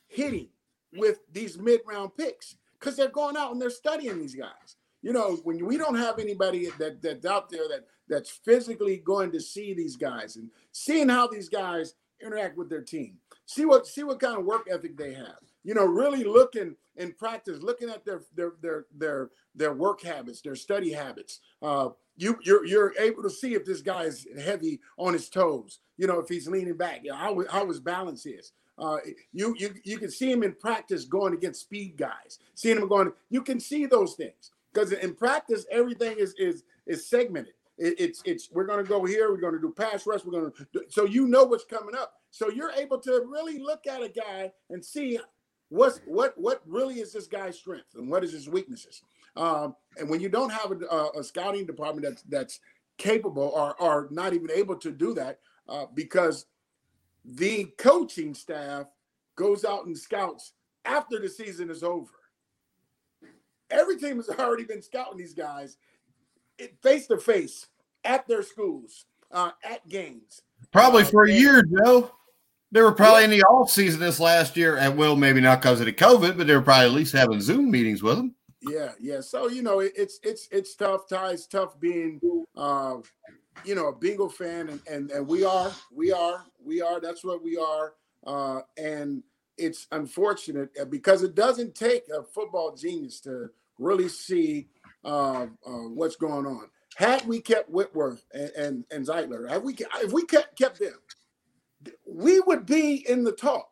[0.08, 0.50] hitting
[0.92, 2.58] with these mid round picks?
[2.78, 4.76] Because they're going out and they're studying these guys.
[5.04, 9.34] You know, when we don't have anybody that that's out there that that's physically going
[9.34, 13.86] to see these guys and seeing how these guys interact with their team, see what
[13.86, 15.40] see what kind of work ethic they have.
[15.66, 20.42] You know, really looking in practice, looking at their their their their their work habits,
[20.42, 21.42] their study habits.
[21.62, 25.80] Uh, you you're you're able to see if this guy is heavy on his toes.
[25.98, 28.54] You know, if he's leaning back, you know, how how his balance is.
[28.78, 28.98] Uh,
[29.34, 32.40] you you you can see him in practice going against speed guys.
[32.56, 37.08] Seeing him going, you can see those things because in practice everything is is is
[37.08, 37.54] segmented.
[37.78, 39.32] It, it's it's we're going to go here.
[39.32, 40.26] We're going to do pass rush.
[40.26, 42.14] We're going to so you know what's coming up.
[42.32, 45.20] So you're able to really look at a guy and see
[45.70, 49.02] what's what what really is this guy's strength and what is his weaknesses.
[49.36, 52.60] Um, and when you don't have a, a, scouting department that's that's
[52.98, 56.46] capable or or not even able to do that uh, because
[57.26, 58.86] the coaching staff
[59.36, 60.54] goes out and scouts
[60.86, 62.12] after the season is over.
[63.74, 65.78] Every team has already been scouting these guys
[66.82, 67.68] face to face
[68.06, 70.42] at their schools, uh, at games.
[70.72, 72.12] Probably Uh, for a year, Joe.
[72.72, 75.80] They were probably in the off season this last year, and well, maybe not because
[75.80, 78.36] of the COVID, but they were probably at least having Zoom meetings with them.
[78.62, 79.22] Yeah, yeah.
[79.22, 81.08] So you know, it, it's it's it's tough.
[81.08, 82.20] Ty, it's tough being,
[82.56, 82.98] uh,
[83.64, 87.00] you know, a Bengal fan, and and and we are, we are, we are.
[87.00, 87.94] That's what we are.
[88.26, 89.22] Uh, and
[89.58, 93.52] it's unfortunate uh, because it doesn't take a football genius to
[93.84, 94.68] really see
[95.04, 96.70] uh, uh, what's going on.
[96.96, 101.00] Had we kept Whitworth and and, and Zeitler, we if we kept kept them,
[102.08, 103.70] we would be in the talk.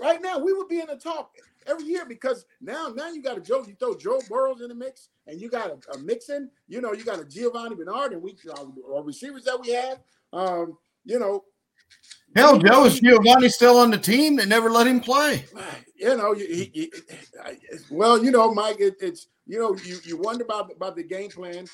[0.00, 1.34] Right now, we would be in the talk
[1.66, 4.74] every year because now now you got a Joe, you throw Joe Burrows in the
[4.74, 8.22] mix, and you got a, a Mixon, you know, you got a Giovanni Bernard, and
[8.22, 9.98] we our, our receivers that we have,
[10.32, 11.44] um, you know,
[12.36, 14.36] Hell, Joe is Giovanni still on the team?
[14.36, 15.44] They never let him play.
[15.96, 16.92] you know, he, he,
[17.90, 21.30] well, you know, Mike, it, it's you know, you you wonder about about the game
[21.30, 21.66] plan.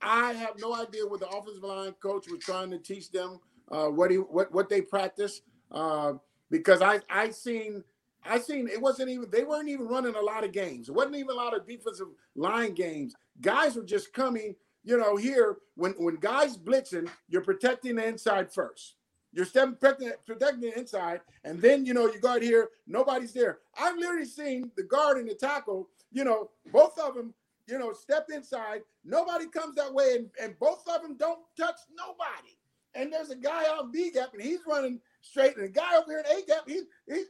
[0.00, 3.40] I have no idea what the offensive line coach was trying to teach them,
[3.70, 5.40] uh, what he what what they practice,
[5.72, 6.12] uh,
[6.50, 7.82] because I I seen
[8.24, 10.88] I seen it wasn't even they weren't even running a lot of games.
[10.88, 13.14] It wasn't even a lot of defensive line games.
[13.40, 18.52] Guys were just coming, you know, here when when guys blitzing, you're protecting the inside
[18.52, 18.95] first.
[19.36, 22.70] You're stepping, protecting, the inside, and then you know you got here.
[22.86, 23.58] Nobody's there.
[23.78, 25.90] I've literally seen the guard and the tackle.
[26.10, 27.34] You know, both of them.
[27.66, 28.80] You know, step inside.
[29.04, 32.56] Nobody comes that way, and, and both of them don't touch nobody.
[32.94, 35.96] And there's a guy out in B gap, and he's running straight, and a guy
[35.98, 36.62] over here in A gap.
[36.66, 37.24] He, he,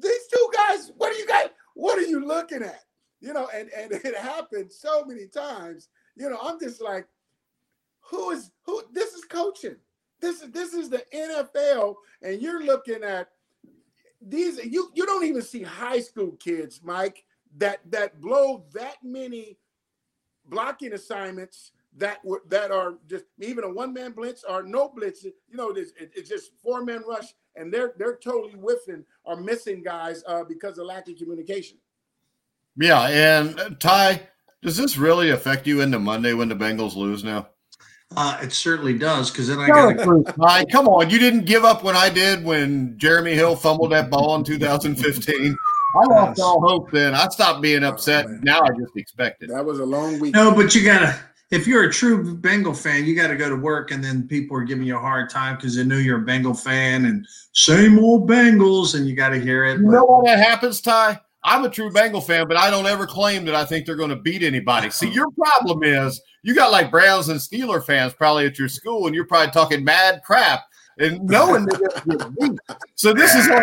[0.00, 0.90] these two guys.
[0.96, 1.50] What are you guys?
[1.74, 2.80] What are you looking at?
[3.20, 5.90] You know, and and it happened so many times.
[6.16, 7.06] You know, I'm just like,
[8.00, 8.82] who is who?
[8.92, 9.76] This is coaching.
[10.24, 13.28] This is this is the NFL, and you're looking at
[14.22, 14.56] these.
[14.64, 17.26] You you don't even see high school kids, Mike,
[17.58, 19.58] that that blow that many
[20.46, 25.24] blocking assignments that were that are just even a one man blitz or no blitz.
[25.24, 29.82] You know, it's, it's just four man rush, and they're they're totally whiffing or missing
[29.82, 31.76] guys uh, because of lack of communication.
[32.78, 34.22] Yeah, and uh, Ty,
[34.62, 37.48] does this really affect you into Monday when the Bengals lose now?
[38.16, 40.24] Uh, it certainly does because then I got to.
[40.40, 44.10] Ty, come on, you didn't give up when I did when Jeremy Hill fumbled that
[44.10, 45.56] ball in 2015.
[45.96, 47.14] I lost all hope then.
[47.14, 48.26] I stopped being upset.
[48.28, 49.50] Oh, now I just expect it.
[49.50, 50.34] That was a long week.
[50.34, 51.18] No, but you gotta.
[51.50, 54.56] If you're a true Bengal fan, you got to go to work, and then people
[54.56, 57.98] are giving you a hard time because they knew you're a Bengal fan and same
[57.98, 59.78] old Bengals, and you got to hear it.
[59.78, 61.20] You know what that happens, Ty?
[61.44, 64.10] I'm a true Bengal fan, but I don't ever claim that I think they're going
[64.10, 64.88] to beat anybody.
[64.90, 69.06] See, your problem is you got like Browns and Steeler fans probably at your school,
[69.06, 70.64] and you're probably talking mad crap
[70.98, 73.62] and knowing that So this is what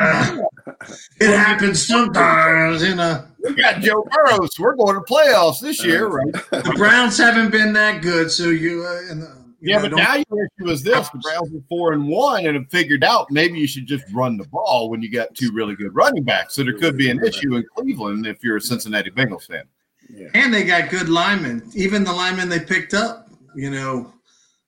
[1.20, 3.26] it happens sometimes, you know.
[3.40, 6.34] We got Joe Burrow, so we're going to playoffs this year, right?
[6.52, 8.86] The Browns haven't been that good, so you.
[8.86, 9.28] Uh, and, uh,
[9.62, 12.56] yeah, know, but now your issue is this: the Browns are four and one, and
[12.56, 15.76] have figured out maybe you should just run the ball when you got two really
[15.76, 16.56] good running backs.
[16.56, 19.64] So there could be an issue in Cleveland if you're a Cincinnati Bengals fan.
[20.10, 20.30] Yeah.
[20.34, 21.70] And they got good linemen.
[21.74, 24.14] Even the linemen they picked up, you know,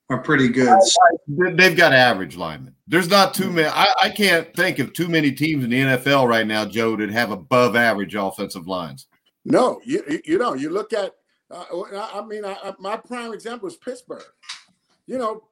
[0.09, 0.79] are pretty good.
[1.27, 2.75] They've got average linemen.
[2.87, 3.67] There's not too many.
[3.67, 7.09] I, I, can't think of too many teams in the NFL right now, Joe, that
[7.09, 9.07] have above average offensive lines.
[9.45, 11.13] No, you you know you look at.
[11.51, 11.65] Uh,
[12.13, 14.23] I mean, I, my prime example is Pittsburgh.
[15.07, 15.43] You know,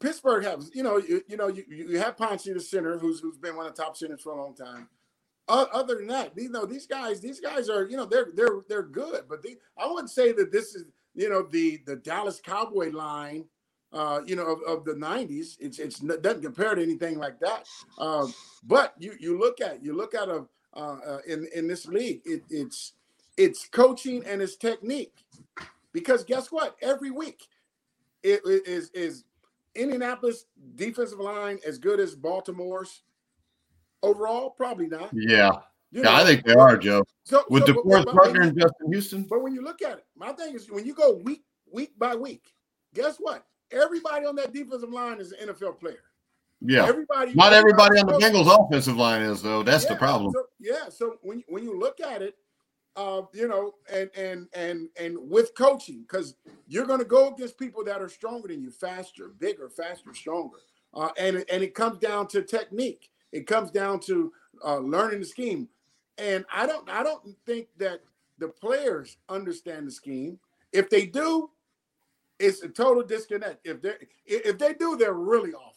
[0.00, 3.38] Pittsburgh has you know you, you know you, you have Pouncey the center who's who's
[3.38, 4.88] been one of the top centers for a long time.
[5.46, 8.60] Uh, other than that, you know these guys these guys are you know they're they're
[8.68, 12.40] they're good, but they, I wouldn't say that this is you know the the Dallas
[12.40, 13.44] Cowboy line
[13.94, 15.56] uh, you know, of, of, the 90s.
[15.60, 17.66] It's it's doesn't compare to anything like that.
[17.96, 20.44] Um, but you you look at you look at a
[20.74, 22.94] uh, uh, in in this league, it, it's
[23.36, 25.24] it's coaching and it's technique.
[25.92, 26.76] Because guess what?
[26.82, 27.46] Every week,
[28.24, 29.24] it, it is is
[29.74, 33.02] Indianapolis defensive line as good as Baltimore's
[34.02, 34.50] overall?
[34.50, 35.10] Probably not.
[35.12, 35.52] Yeah.
[35.92, 37.04] You know, yeah, I think they are, Joe.
[37.22, 39.22] So, With so, DeForest Buckner in Justin Houston.
[39.22, 42.16] But when you look at it, my thing is when you go week week by
[42.16, 42.52] week,
[42.94, 43.46] guess what?
[43.74, 46.02] everybody on that defensive line is an NFL player.
[46.60, 46.86] Yeah.
[46.86, 47.34] Everybody.
[47.34, 49.62] Not everybody on the Bengals offensive line is though.
[49.62, 50.32] That's yeah, the problem.
[50.32, 50.88] So, yeah.
[50.88, 52.36] So when when you look at it,
[52.96, 56.36] uh, you know, and and and and with coaching, because
[56.68, 60.58] you're going to go against people that are stronger than you, faster, bigger, faster, stronger,
[60.94, 63.10] uh, and and it comes down to technique.
[63.32, 64.32] It comes down to
[64.64, 65.68] uh, learning the scheme,
[66.18, 68.00] and I don't I don't think that
[68.38, 70.38] the players understand the scheme.
[70.72, 71.50] If they do,
[72.38, 73.66] it's a total disconnect.
[73.66, 75.73] If they if they do, they're really awful.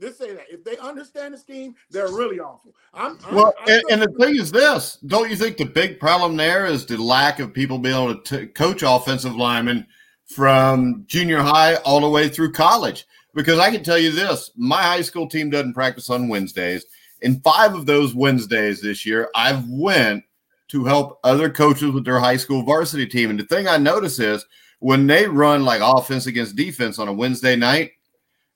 [0.00, 0.46] Just say that.
[0.50, 2.74] If they understand the scheme, they're really awful.
[2.92, 6.00] I'm, I'm well, I'm and, and, the thing is this: don't you think the big
[6.00, 9.86] problem there is the lack of people being able to t- coach offensive linemen
[10.26, 13.06] from junior high all the way through college?
[13.34, 16.84] Because I can tell you this: my high school team doesn't practice on Wednesdays.
[17.22, 20.24] In five of those Wednesdays this year, I've went
[20.68, 23.30] to help other coaches with their high school varsity team.
[23.30, 24.44] And the thing I notice is
[24.80, 27.92] when they run like offense against defense on a Wednesday night,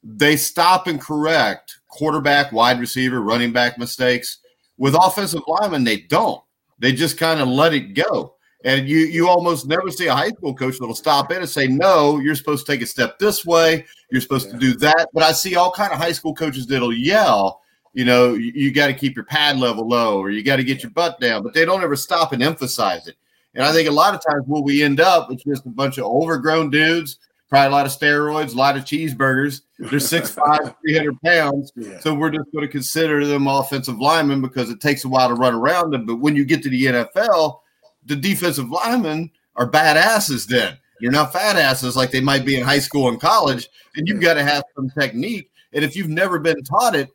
[0.02, 4.38] they stop and correct quarterback, wide receiver, running back mistakes.
[4.76, 6.40] With offensive linemen, they don't.
[6.78, 8.34] They just kind of let it go.
[8.64, 11.68] And you you almost never see a high school coach that'll stop in and say,
[11.68, 13.84] "No, you're supposed to take a step this way.
[14.10, 14.52] You're supposed yeah.
[14.54, 17.60] to do that." But I see all kind of high school coaches that'll yell,
[17.98, 20.64] you know, you, you got to keep your pad level low or you got to
[20.64, 23.16] get your butt down, but they don't ever stop and emphasize it.
[23.54, 25.98] And I think a lot of times what we end up with just a bunch
[25.98, 29.62] of overgrown dudes, probably a lot of steroids, a lot of cheeseburgers.
[29.78, 31.72] They're 6'5, 300 pounds.
[31.76, 31.98] Yeah.
[32.00, 35.34] So we're just going to consider them offensive linemen because it takes a while to
[35.34, 36.04] run around them.
[36.04, 37.60] But when you get to the NFL,
[38.04, 40.76] the defensive linemen are badasses then.
[41.00, 43.68] You're not fat asses like they might be in high school and college.
[43.96, 45.50] And you've got to have some technique.
[45.72, 47.08] And if you've never been taught it,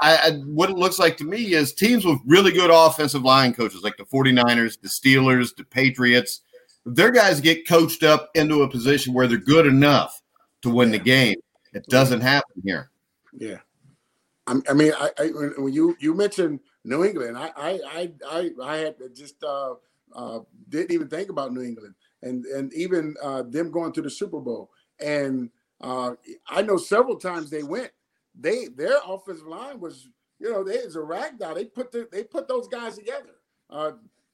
[0.00, 3.54] I, I, what it looks like to me is teams with really good offensive line
[3.54, 6.40] coaches like the 49ers, the Steelers, the Patriots,
[6.86, 10.22] their guys get coached up into a position where they're good enough
[10.62, 11.36] to win the game.
[11.74, 12.90] It doesn't happen here.
[13.36, 13.58] Yeah.
[14.46, 15.26] I, mean, I, I,
[15.58, 19.74] when you you mentioned New England, I I I I had just uh,
[20.14, 24.08] uh, didn't even think about New England and and even uh, them going to the
[24.08, 24.70] Super Bowl.
[25.00, 26.12] And uh,
[26.48, 27.90] I know several times they went
[28.38, 30.08] they their offensive line was,
[30.38, 31.56] you know, they was a ragdoll.
[31.56, 33.34] They put the, they put those guys together.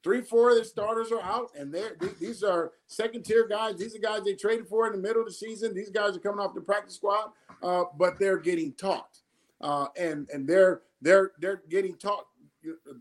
[0.03, 3.77] Three, four of the starters are out, and they're these are second tier guys.
[3.77, 5.75] These are guys they traded for in the middle of the season.
[5.75, 7.31] These guys are coming off the practice squad,
[7.63, 9.19] uh, but they're getting taught,
[9.61, 12.27] uh, and and they're they're they're getting taught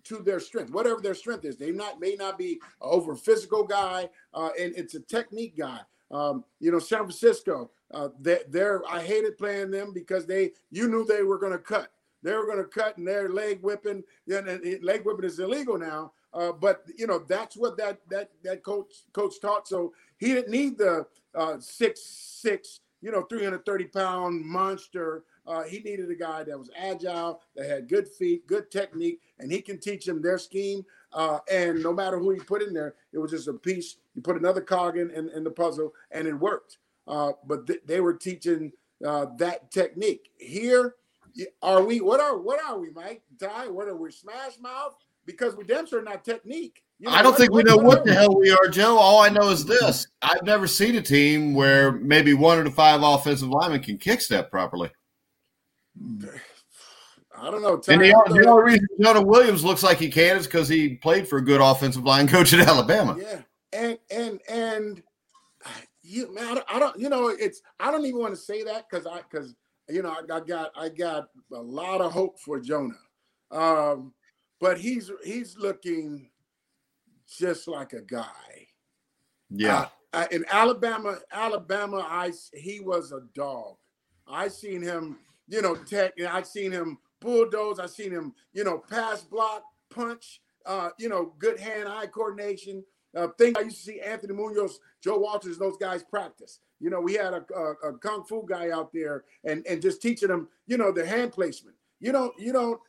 [0.04, 1.58] to their strength, whatever their strength is.
[1.58, 5.80] They not may not be over physical guy, uh, and it's a technique guy.
[6.12, 10.88] Um, you know, San Francisco, uh, they, they're I hated playing them because they you
[10.88, 11.92] knew they were going to cut.
[12.24, 14.04] they were going to cut and they're leg whipping.
[14.28, 14.42] Yeah,
[14.82, 16.14] leg whipping is illegal now.
[16.34, 19.68] Uh, but you know that's what that that that coach coach taught.
[19.68, 21.06] So he didn't need the
[21.36, 22.02] uh, six
[22.42, 25.24] six, you know, 330 pound monster.
[25.48, 29.52] Uh, he needed a guy that was agile, that had good feet, good technique, and
[29.52, 30.86] he can teach them their scheme.
[31.14, 33.98] Uh, and no matter who he put in there, it was just a piece.
[34.16, 36.78] You put another cog in, in, in the puzzle, and it worked.
[37.08, 38.72] Uh, but th- they were teaching
[39.06, 40.30] uh, that technique.
[40.38, 40.96] Here,
[41.62, 42.02] are we?
[42.02, 43.24] What are what are we, Mike?
[43.40, 43.68] Ty?
[43.70, 44.12] What are we?
[44.12, 44.96] Smash mouth?
[45.26, 46.84] Because we damn sure not technique.
[47.00, 48.98] You know, I don't think we know what, the hell we are, Joe.
[48.98, 52.72] All I know is this: I've never seen a team where maybe one of the
[52.72, 54.92] five offensive linemen can kick step properly.
[57.42, 57.82] I don't know.
[57.88, 61.28] and the, the only reason Jonah Williams looks like he can is because he played
[61.28, 63.18] for a good offensive line coach at Alabama.
[63.20, 63.42] Yeah,
[63.74, 65.04] and and and
[66.04, 68.64] you man, I don't, I don't you know it's I don't even want to say
[68.64, 69.56] that because I because
[69.90, 72.94] you know I, I, got I got a lot of hope for Jonah,
[73.50, 74.14] um,
[74.62, 76.30] but he's he's looking
[77.28, 78.68] just like a guy.
[79.50, 79.88] Yeah.
[80.14, 83.76] Uh, in Alabama, Alabama, I he was a dog.
[84.28, 86.14] I seen him, you know, tech.
[86.22, 87.80] I seen him bulldoze.
[87.80, 90.42] I seen him, you know, pass, block, punch.
[90.66, 92.84] Uh, you know, good hand-eye coordination.
[93.16, 96.60] Uh, thing I used to see Anthony Munoz, Joe Walters, those guys practice.
[96.80, 100.02] You know, we had a, a, a kung fu guy out there and and just
[100.02, 101.76] teaching them, you know, the hand placement.
[102.00, 102.80] You don't, you don't,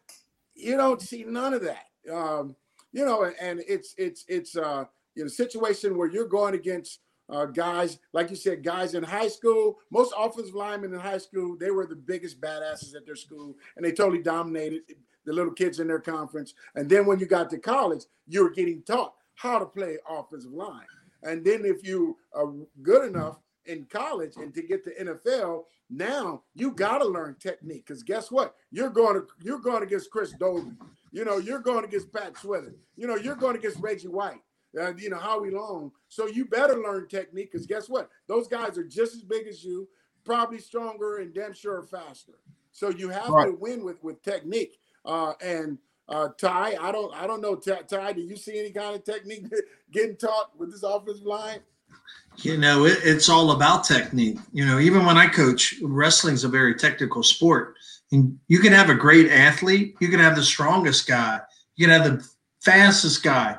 [0.54, 1.86] you don't see none of that.
[2.12, 2.56] Um,
[2.92, 4.84] you know, and it's it's it's uh
[5.16, 9.28] in a situation where you're going against uh, guys, like you said, guys in high
[9.28, 9.78] school.
[9.90, 13.84] Most offensive linemen in high school, they were the biggest badasses at their school, and
[13.84, 14.82] they totally dominated
[15.24, 16.54] the little kids in their conference.
[16.74, 20.52] And then when you got to college, you were getting taught how to play offensive
[20.52, 20.86] line.
[21.22, 26.42] And then if you are good enough in college and to get to NFL, now
[26.54, 27.84] you got to learn technique.
[27.86, 28.54] Because guess what?
[28.70, 30.72] You're going to you're going against Chris Doby.
[31.12, 32.74] You know, you're going against Pat Swilling.
[32.96, 34.40] You know, you're going against Reggie White.
[34.78, 35.92] Uh, you know, Howie Long.
[36.08, 38.08] So you better learn technique because guess what?
[38.26, 39.86] Those guys are just as big as you,
[40.24, 42.38] probably stronger and damn sure faster.
[42.70, 43.46] So you have right.
[43.46, 44.78] to win with with technique.
[45.04, 45.76] Uh, and
[46.08, 47.56] uh, Ty, I don't, I don't know.
[47.56, 49.46] Ty, Ty, do you see any kind of technique
[49.92, 51.60] getting taught with this offensive line?
[52.38, 54.38] You know, it, it's all about technique.
[54.52, 57.74] You know, even when I coach, wrestling's a very technical sport.
[58.10, 61.40] And you can have a great athlete, you can have the strongest guy,
[61.76, 62.28] you can have the
[62.60, 63.58] fastest guy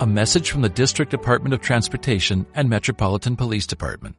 [0.00, 4.16] A message from the District Department of Transportation and Metropolitan Police Department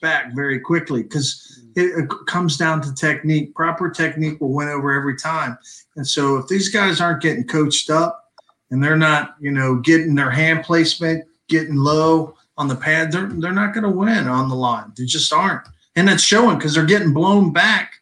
[0.00, 3.54] back very quickly because it, it, comes down to technique.
[3.54, 5.58] Proper technique will win over every time.
[5.96, 8.30] And so if these guys aren't getting coached up
[8.70, 13.26] and they're not, you know, getting their hand placement, getting low on the pad, they're
[13.26, 14.92] they're not going to win on the line.
[14.96, 15.66] They just aren't,
[15.96, 17.94] and it's showing because they're getting blown back.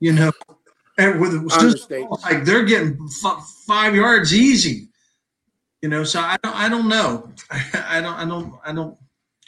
[0.00, 0.32] You know,
[0.98, 1.34] and with
[2.22, 4.88] like they're getting f- five yards easy.
[5.84, 7.30] You know, so I don't I don't know.
[7.50, 8.96] I don't I don't I don't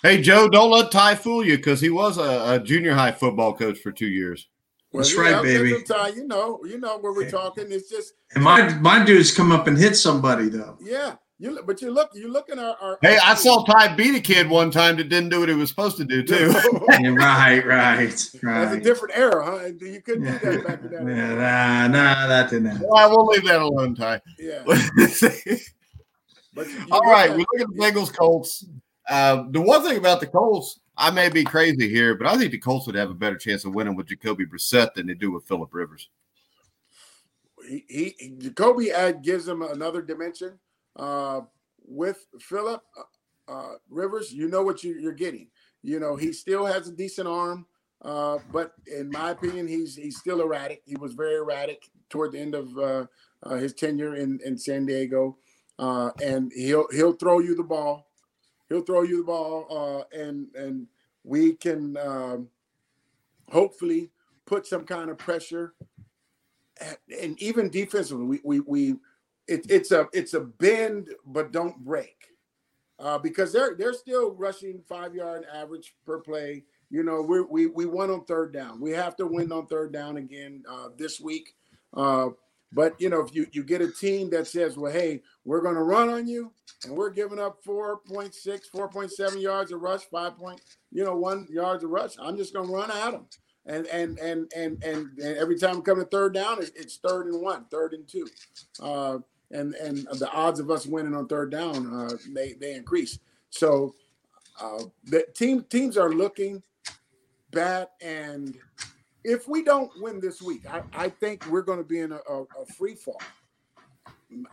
[0.02, 3.54] Hey, Joe, don't let Ty fool you because he was a, a, junior high football
[3.54, 4.46] coach for two years.
[4.92, 5.82] Well, That's right, baby.
[5.82, 7.68] Ty, you know, you know where we're talking.
[7.70, 10.76] It's just and my my dudes come up and hit somebody though.
[10.78, 14.14] Yeah, you but you look you look at our, our Hey, I saw Ty beat
[14.14, 16.48] a kid one time that didn't do what he was supposed to do too.
[16.88, 18.30] right, right, right.
[18.42, 19.68] That's a different era, huh?
[19.80, 21.08] You couldn't do that back then.
[21.08, 22.86] Yeah, nah, nah, that didn't happen.
[22.90, 24.20] Well, we'll leave that alone, Ty.
[24.38, 24.64] Yeah.
[26.56, 28.66] But you, All right, we look at the Bengals Colts.
[29.08, 32.50] Uh, the one thing about the Colts, I may be crazy here, but I think
[32.50, 35.30] the Colts would have a better chance of winning with Jacoby Brissett than they do
[35.30, 36.08] with Philip Rivers.
[37.68, 37.84] He,
[38.18, 40.58] he Jacoby ad gives them another dimension.
[40.96, 41.42] Uh,
[41.86, 45.48] with Philip uh, uh, Rivers, you know what you, are getting.
[45.82, 47.66] You know he still has a decent arm,
[48.02, 50.82] uh, but in my opinion, he's he's still erratic.
[50.86, 53.06] He was very erratic toward the end of uh,
[53.42, 55.36] uh, his tenure in, in San Diego,
[55.78, 58.08] uh, and he'll he'll throw you the ball.
[58.68, 60.86] He'll throw you the ball, uh, and and
[61.24, 62.48] we can um,
[63.50, 64.10] hopefully
[64.46, 65.74] put some kind of pressure,
[67.20, 68.94] and even defensively, we we, we
[69.46, 72.28] it, it's a it's a bend but don't break,
[72.98, 76.64] uh, because they're they're still rushing five yard average per play.
[76.90, 78.80] You know, we we we won on third down.
[78.80, 81.54] We have to win on third down again uh, this week.
[82.76, 85.76] But you know, if you, you get a team that says, well, hey, we're going
[85.76, 86.52] to run on you,
[86.84, 88.34] and we're giving up 4.6,
[88.70, 90.60] 4.7 yards a rush, five point,
[90.92, 93.24] you know, one yards a rush, I'm just going to run at them.
[93.64, 96.98] And and and and and, and every time we come to third down, it's, it's
[96.98, 98.28] third and one, third and two,
[98.82, 99.18] uh,
[99.50, 103.18] and and the odds of us winning on third down uh, they they increase.
[103.48, 103.94] So
[104.60, 106.62] uh, the team teams are looking
[107.50, 108.56] bad and
[109.26, 112.20] if we don't win this week, I, I think we're going to be in a,
[112.30, 113.20] a, a, free fall.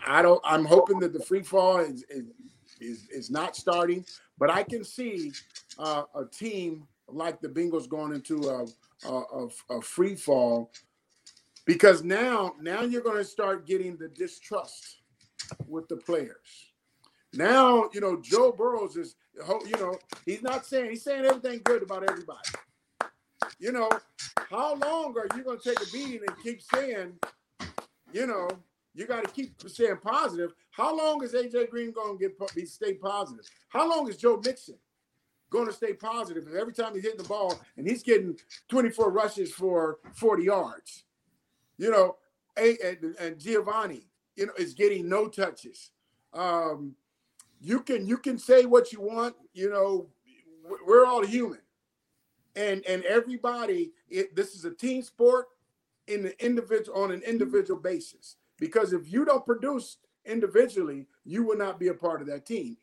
[0.05, 0.41] I don't.
[0.43, 2.25] I'm hoping that the free fall is is,
[2.81, 4.03] is, is not starting,
[4.39, 5.31] but I can see
[5.77, 8.65] uh, a team like the Bengals going into a,
[9.07, 10.71] a, a free fall
[11.65, 15.01] because now now you're going to start getting the distrust
[15.67, 16.71] with the players.
[17.33, 21.83] Now you know Joe Burrows is you know he's not saying he's saying everything good
[21.83, 22.49] about everybody
[23.59, 23.89] you know,
[24.49, 27.13] how long are you going to take a beating and keep saying,
[28.11, 28.47] you know,
[28.95, 30.53] you got to keep saying positive.
[30.71, 33.45] How long is AJ Green going to get be stay positive?
[33.69, 34.75] How long is Joe Mixon
[35.49, 38.37] going to stay positive if every time he's hitting the ball and he's getting
[38.69, 41.03] 24 rushes for 40 yards?
[41.77, 42.17] You know,
[42.55, 44.03] and, and Giovani,
[44.35, 45.91] you know, is getting no touches.
[46.33, 46.95] Um,
[47.59, 49.35] you can you can say what you want.
[49.53, 50.07] You know,
[50.85, 51.59] we're all human
[52.55, 55.47] and and everybody it, this is a team sport
[56.07, 58.35] in the individual on an individual basis.
[58.59, 62.77] Because if you don't produce individually you will not be a part of that team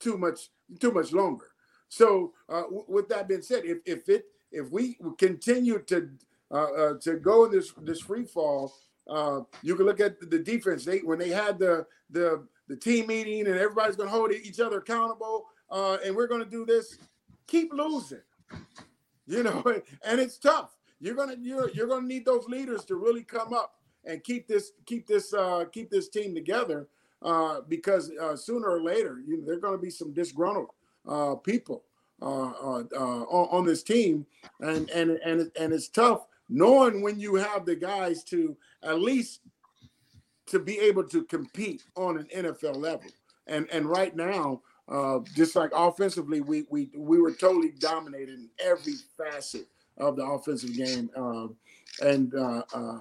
[0.00, 0.48] too much
[0.80, 1.46] too much longer.
[1.88, 6.10] So uh, w- with that being said if if it if we continue to
[6.50, 8.72] uh, uh, to go in this this free fall
[9.08, 10.84] uh, you can look at the defense.
[10.84, 14.60] They when they had the the the team meeting and everybody's going to hold each
[14.60, 16.98] other accountable uh, and we're going to do this
[17.46, 18.20] keep losing
[19.26, 19.62] you know,
[20.04, 20.76] and it's tough.
[21.00, 23.74] You're gonna you're you're gonna need those leaders to really come up
[24.04, 26.88] and keep this keep this uh, keep this team together
[27.22, 30.68] uh, because uh, sooner or later you know, there're going to be some disgruntled
[31.08, 31.84] uh, people
[32.22, 34.26] uh, uh, on, on, this team,
[34.60, 39.40] and and and and it's tough knowing when you have the guys to at least
[40.46, 43.10] to be able to compete on an NFL level,
[43.46, 48.48] and and right now uh, just like offensively, we we we were totally dominated in
[48.58, 49.66] every facet
[49.98, 51.48] of the offensive game, uh,
[52.06, 53.00] and uh, uh,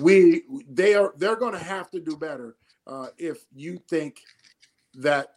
[0.00, 4.20] we they are they're going to have to do better uh, if you think
[4.94, 5.34] that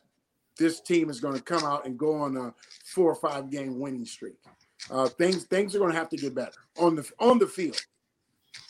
[0.57, 2.53] this team is going to come out and go on a
[2.85, 4.35] four or five game winning streak.
[4.89, 7.79] Uh, things things are going to have to get better on the on the field.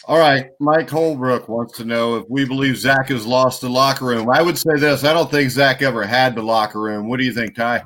[0.05, 0.51] All right.
[0.61, 4.29] Mike Holbrook wants to know if we believe Zac has lost the locker room.
[4.29, 7.09] I would say this I don't think Zac ever had the locker room.
[7.09, 7.83] What do you think, Ty?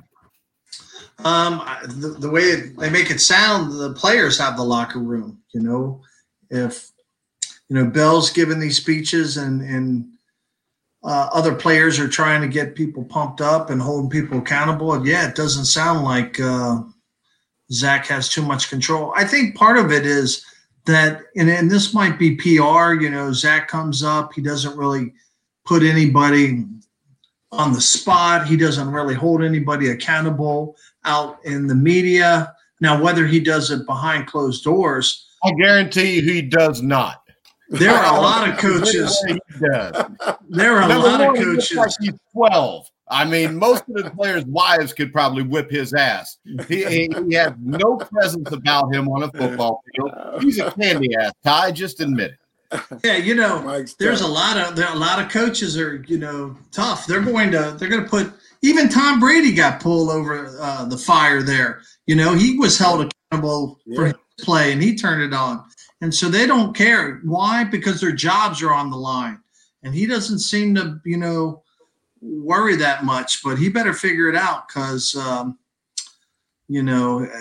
[1.24, 5.39] Um, the, the way they make it sound, the players have the locker room.
[5.54, 6.02] You know,
[6.49, 6.91] if
[7.70, 10.08] you know Bell's giving these speeches and and
[11.04, 15.06] uh, other players are trying to get people pumped up and holding people accountable, and
[15.06, 16.82] yeah, it doesn't sound like uh,
[17.72, 19.14] Zac has too much control.
[19.16, 20.45] I think part of it is
[20.86, 25.13] that, and, and this might be PR, you know, Zac comes up, he doesn't really
[25.65, 26.65] put anybody
[27.51, 30.75] on the spot, he doesn't really hold anybody accountable
[31.05, 32.53] out in the media.
[32.79, 37.21] Now, whether he does it behind closed doors, I guarantee you he does not.
[37.69, 39.23] There are a lot of coaches.
[40.49, 41.73] there are a lot of coaches.
[41.77, 42.88] Like he's 12.
[43.12, 46.38] I mean, most of the players' wives could probably whip his ass.
[46.68, 50.12] He, he, he has no presence about him on a football field.
[50.41, 51.34] He's a candy ass.
[51.43, 52.38] Ty, just admit it.
[53.03, 56.57] Yeah, you know, there's a lot of there a lot of coaches are you know
[56.72, 57.05] tough.
[57.05, 60.97] They're going to they're going to put even Tom Brady got pulled over uh, the
[60.97, 61.82] fire there.
[62.05, 63.95] You know, he was held accountable yeah.
[63.95, 65.64] for his play and he turned it on.
[66.01, 67.20] And so they don't care.
[67.24, 67.64] Why?
[67.64, 69.39] Because their jobs are on the line.
[69.84, 71.64] And he doesn't seem to, you know,
[72.22, 75.57] worry that much, but he better figure it out because, um,
[76.67, 77.28] you know.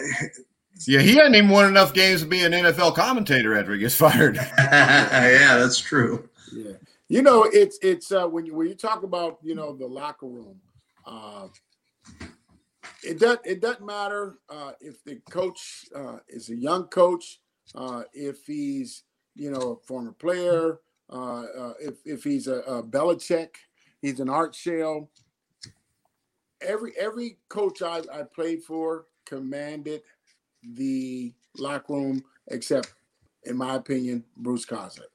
[0.87, 3.95] Yeah, he hadn't even won enough games to be an NFL commentator after he gets
[3.95, 4.37] fired.
[4.59, 6.27] yeah, that's true.
[6.55, 6.73] Yeah,
[7.09, 10.27] you know, it's it's uh, when you when you talk about you know the locker
[10.27, 10.59] room,
[11.05, 11.49] uh,
[13.03, 17.41] it doesn't it doesn't matter uh, if the coach uh, is a young coach,
[17.75, 19.03] uh, if he's
[19.35, 23.51] you know a former player, uh, uh, if if he's a, a Belichick,
[24.01, 25.09] he's an Art Shell.
[26.61, 30.03] Every every coach I, I played for commanded
[30.63, 32.95] the locker room, except,
[33.45, 35.09] in my opinion, Bruce Coslet.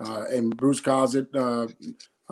[0.00, 1.66] Uh, and Bruce Coslet, uh,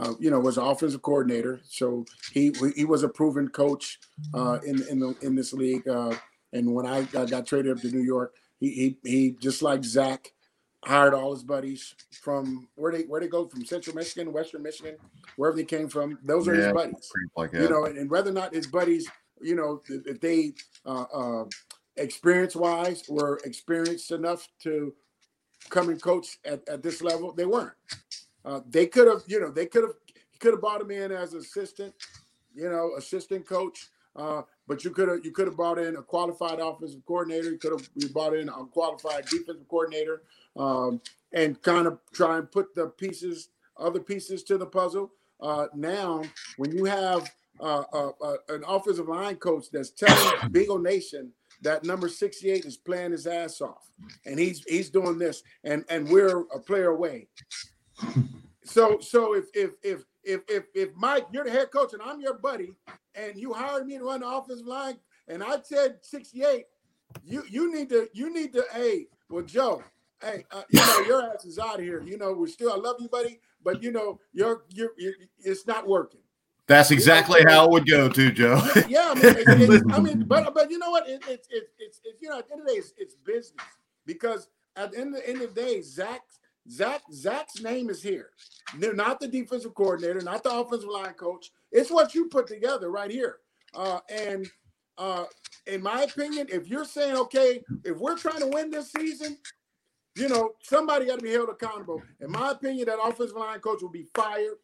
[0.00, 3.98] uh, you know, was an offensive coordinator, so he he was a proven coach
[4.32, 5.86] uh, in in the in this league.
[5.86, 6.14] Uh,
[6.52, 9.84] and when I, I got traded up to New York, he he, he just like
[9.84, 10.32] Zac
[10.84, 14.96] hired all his buddies from where they where they go from Central Michigan, Western Michigan,
[15.36, 16.18] wherever they came from.
[16.22, 17.10] Those are Yeah, his buddies.
[17.36, 19.08] Like You know, and, and whether or not his buddies,
[19.40, 20.54] you know, if they
[20.86, 21.44] uh, uh,
[21.96, 24.94] experience wise were experienced enough to
[25.68, 27.72] come and coach at, at this level, they weren't.
[28.44, 29.94] Uh, they could have, you know, they could have
[30.38, 31.94] could have brought him in as assistant,
[32.54, 33.88] you know, assistant coach.
[34.16, 37.50] Uh, but you could have you could have brought in a qualified offensive coordinator.
[37.50, 40.22] You could have you brought in a qualified defensive coordinator,
[40.56, 41.00] um,
[41.32, 45.10] and kind of try and put the pieces, other pieces to the puzzle.
[45.40, 46.22] Uh, now,
[46.56, 51.84] when you have uh, uh, uh, an offensive line coach that's telling Beagle Nation that
[51.84, 53.90] number 68 is playing his ass off,
[54.24, 57.26] and he's he's doing this, and and we're a player away.
[58.62, 62.20] So so if if if if if if Mike, you're the head coach and I'm
[62.20, 62.74] your buddy,
[63.14, 64.98] and you hired me to run the offensive line,
[65.28, 66.64] and I said 68,
[67.24, 69.82] you you need to you need to hey, well Joe,
[70.22, 72.02] hey, uh, you know your ass is out of here.
[72.02, 75.66] You know we're still I love you, buddy, but you know you're you're, you're it's
[75.66, 76.20] not working.
[76.66, 78.62] That's exactly how it would go, too, Joe.
[78.88, 81.08] Yeah, I mean, it, it, I mean, but but you know what?
[81.08, 83.16] It, it, it, it's it's you know at the end of the day, it's, it's
[83.16, 83.66] business
[84.06, 86.20] because at the end of, the, end of the day, Zac
[86.68, 88.30] Zac Zac's name is here.
[88.78, 91.50] They're not the defensive coordinator, not the offensive line coach.
[91.72, 93.38] It's what you put together right here.
[93.74, 94.48] Uh, and
[94.98, 95.24] uh,
[95.66, 99.38] in my opinion, if you're saying okay, if we're trying to win this season,
[100.16, 102.02] you know somebody got to be held accountable.
[102.20, 104.56] In my opinion, that offensive line coach will be fired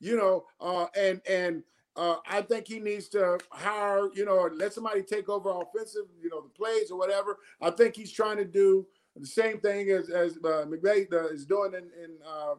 [0.00, 1.62] you know, uh, and and
[1.96, 6.28] uh, I think he needs to hire, you know, let somebody take over offensive, you
[6.28, 7.38] know, the plays or whatever.
[7.60, 8.86] I think he's trying to do
[9.16, 12.54] the same thing as as uh, McVay is doing in, in uh,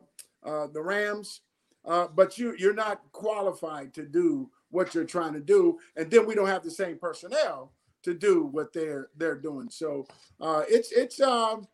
[0.48, 1.42] uh, the Rams,
[1.86, 6.26] uh, but you you're not qualified to do what you're trying to do, and then
[6.26, 7.72] we don't have the same personnel
[8.04, 9.70] to do what they're they're doing.
[9.70, 10.06] So
[10.40, 11.68] uh, it's it's um,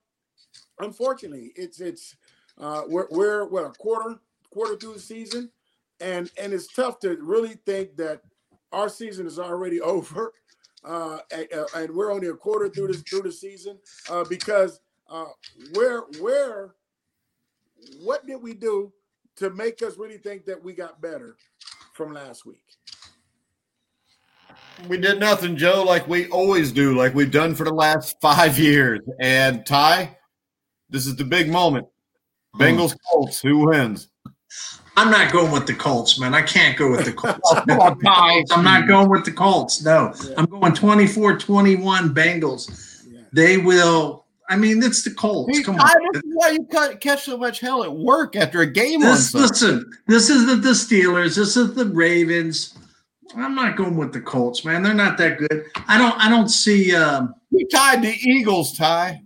[0.80, 2.16] unfortunately it's it's
[2.58, 4.20] we're we're what a quarter
[4.52, 5.50] quarter through the season.
[6.02, 8.22] And and it's tough to really think that
[8.72, 10.34] our season is already over,
[10.84, 13.78] uh, and, and we're only a quarter through this through the season
[14.10, 15.26] uh, because uh,
[15.74, 16.76] where where
[18.02, 18.92] what did we do
[19.38, 21.36] to make us really think that we got better
[21.94, 22.64] from last week?
[24.88, 28.58] we did nothing, Joe, like we always do, like we've done for the last five
[28.58, 29.02] years.
[29.20, 30.18] And Ty,
[30.90, 31.88] this is the big moment.
[32.56, 34.09] Bengals Colts, who wins?
[34.98, 36.34] I'm not going with the Colts, man.
[36.34, 37.40] I can't go with the Colts.
[37.46, 38.44] Oh, come on, Ty.
[38.52, 39.84] I'm not going with the Colts.
[39.84, 40.34] No, Yeah.
[40.38, 43.04] I'm going 24 21 Bengals.
[43.08, 43.22] Yeah.
[43.32, 44.26] They will.
[44.50, 45.56] I mean, it's the Colts.
[45.56, 45.88] Hey, Come on.
[46.12, 46.68] this is why you
[47.00, 51.36] catch so much hell at work after a game This, listen, this is the, Steelers.
[51.36, 52.76] This is the Ravens.
[53.36, 54.82] I'm not going with the Colts, man.
[54.82, 55.66] They're not that good.
[55.88, 56.18] I don't.
[56.20, 56.96] I don't see.
[56.96, 59.22] Um, You tied the Eagles, Ty.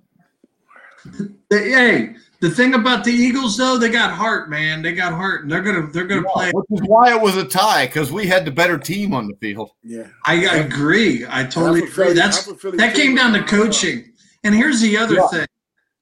[1.05, 4.81] the, hey, the thing about the Eagles, though, they got heart, man.
[4.81, 6.51] They got heart, and they're gonna they're gonna play.
[6.51, 9.35] Which is why it was a tie, because we had the better team on the
[9.37, 9.71] field.
[9.81, 11.25] Yeah, I, I agree.
[11.29, 12.03] I totally That's agree.
[12.05, 14.11] Philly- That's that's that came down to coaching.
[14.43, 15.27] And here's the other Yeah.
[15.29, 15.45] thing.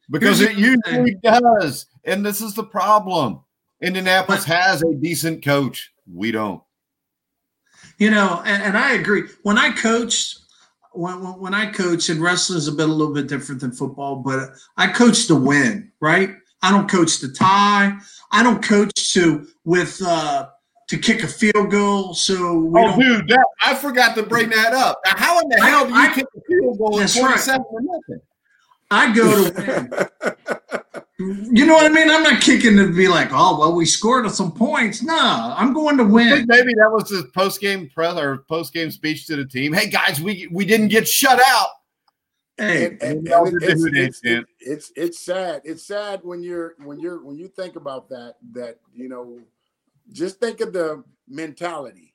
[0.09, 1.85] Because Here's it the other usually does.
[2.05, 3.41] And this is the problem.
[3.79, 5.91] Indianapolis has a decent coach.
[6.11, 6.63] We don't.
[7.99, 9.25] You know, and, and I agree.
[9.43, 10.39] When I coached,
[10.93, 14.15] when, when when I coached, and wrestling's a bit a little bit different than football,
[14.15, 16.31] but I coach to win, right?
[16.61, 17.97] I don't coach to tie.
[18.31, 20.49] I don't coach to with uh
[20.89, 22.13] to kick a field goal.
[22.13, 22.99] So we oh, don't.
[22.99, 24.99] dude, that, I forgot to bring that up.
[25.05, 27.15] Now, how in the I- hell do you I- kick a field goal in That's
[27.15, 27.39] right.
[27.39, 28.21] 47 nothing?
[28.93, 30.09] I go to
[31.21, 31.47] win.
[31.53, 32.09] You know what I mean?
[32.09, 35.03] I'm not kicking to be like, oh well, we scored some points.
[35.03, 35.15] No,
[35.55, 36.45] I'm going to win.
[36.47, 39.71] maybe that was his post game press or post game speech to the team.
[39.71, 41.67] Hey guys, we we didn't get shut out.
[42.61, 45.61] Hey, and, and, and did it's, it's, it's it's sad.
[45.63, 48.35] It's sad when you're when you're when you think about that.
[48.51, 49.39] That you know,
[50.11, 52.13] just think of the mentality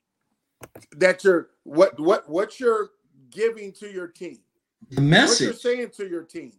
[0.95, 2.91] that you're what what what you're
[3.29, 4.39] giving to your team.
[4.89, 6.53] the What you're saying to your team.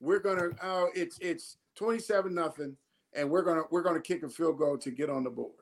[0.00, 2.76] We're gonna oh it's it's twenty seven nothing,
[3.12, 5.52] and we're gonna we're gonna kick a field goal to get on the board.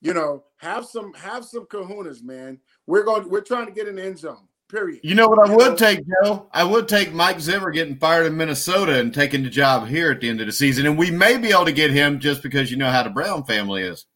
[0.00, 2.58] You know, have some have some kahunas, man.
[2.86, 4.48] We're going we're trying to get an end zone.
[4.72, 5.00] Period.
[5.04, 6.48] You know what I would take, Joe?
[6.50, 10.20] I would take Mike Zimmer getting fired in Minnesota and taking the job here at
[10.22, 12.70] the end of the season, and we may be able to get him just because
[12.70, 14.06] you know how the Brown family is.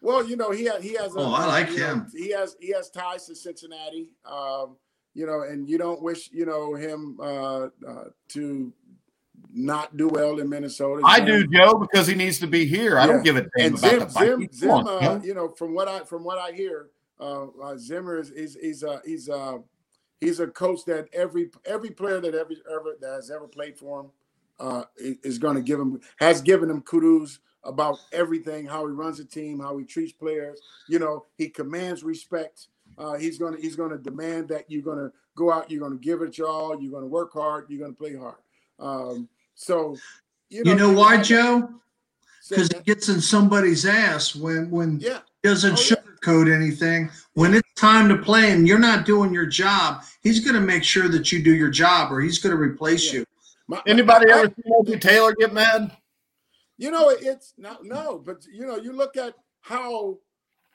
[0.00, 1.16] Well, you know he ha- he has.
[1.16, 2.06] A, Oh, I like you know, him.
[2.14, 4.12] he has he has ties to Cincinnati.
[4.24, 4.76] Um,
[5.14, 8.72] you know, and you don't wish you know him uh, uh, to
[9.52, 11.02] not do well in Minnesota.
[11.04, 12.96] I Zim- do, Joe, because he needs to be here.
[12.98, 14.58] I don't give a damn And about Zim, the Zim, Vikings.
[14.58, 18.18] Zim on, uh, you know, from what I from what I hear, uh, uh, Zimmer
[18.20, 19.58] is he's he's uh, he's uh,
[20.20, 24.00] he's a coach that every every player that every ever that has ever played for
[24.00, 24.10] him
[24.58, 29.20] uh, is, going to give him has given him kudos about everything, how he runs
[29.20, 30.60] a team, how he treats players.
[30.88, 32.68] You know, he commands respect.
[32.96, 36.38] Uh, he's gonna he's gonna demand that you're gonna go out, you're gonna give it
[36.38, 38.36] your all, you're gonna work hard, you're gonna play hard.
[38.78, 39.96] Um, so
[40.48, 41.68] you know, You know why, Joe?
[42.48, 45.20] Because that- gets in somebody's ass when when yeah.
[45.42, 45.95] he doesn't Oh, yeah.
[46.26, 47.10] Sugarcoat anything.
[47.34, 50.84] When it's time to play and you're not doing your job, he's going to make
[50.84, 53.20] sure that you do your job, or he's going to replace Yeah.
[53.20, 53.26] you.
[53.68, 55.96] My- Anybody I- ever seen Opie Taylor get mad?
[56.78, 60.18] You know, it's not no, but you know, you look at how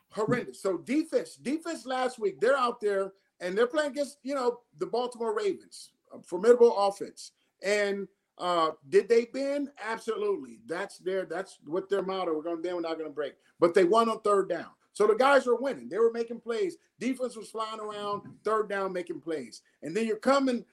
[0.09, 0.59] horrendous.
[0.61, 4.87] So defense, defense last week, they're out there and they're playing against, you know, the
[4.87, 7.31] Baltimore Ravens, a formidable offense.
[7.61, 8.07] And
[8.39, 9.69] uh did they bend?
[9.81, 10.59] Absolutely.
[10.65, 12.33] That's their that's what their motto.
[12.35, 13.35] We're gonna bend, we're not gonna break.
[13.59, 14.71] But they won on third down.
[14.93, 15.89] So the guys were winning.
[15.89, 16.77] They were making plays.
[16.99, 19.61] Defense was flying around, third down, making plays.
[19.81, 20.65] And then you're coming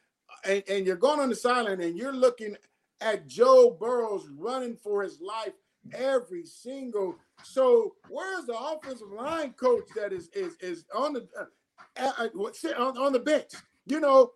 [0.45, 2.57] and, and you're going on the sideline and you're looking
[3.01, 5.53] at Joe Burrows running for his life
[5.95, 7.17] every single.
[7.43, 11.45] So where's the offensive line coach that is is is on the uh,
[11.97, 13.53] uh, uh, on, on the bench?
[13.87, 14.33] You know,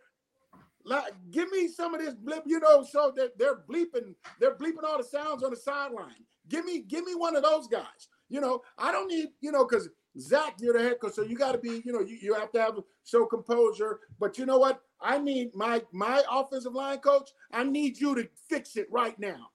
[0.85, 2.45] like give me some of this blip.
[2.47, 6.25] You know, so that they're bleeping, they're bleeping all the sounds on the sideline.
[6.49, 8.09] Give me give me one of those guys.
[8.33, 11.37] You know, I don't need you know because Zac, you're the head coach, so you
[11.37, 14.01] got to be, you know, you, you have to have show composure.
[14.19, 14.83] But you know what?
[15.01, 17.31] I need my my offensive line coach.
[17.53, 19.51] I need you to fix it right now.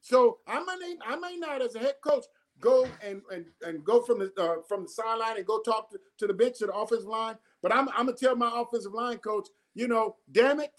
[0.00, 2.24] So I may I may not, as a head coach,
[2.60, 5.98] go and and, and go from the uh, from the sideline and go talk to,
[6.18, 7.36] to the bench to the offensive line.
[7.62, 10.72] But I'm I'm gonna tell my offensive line coach, you know, damn it,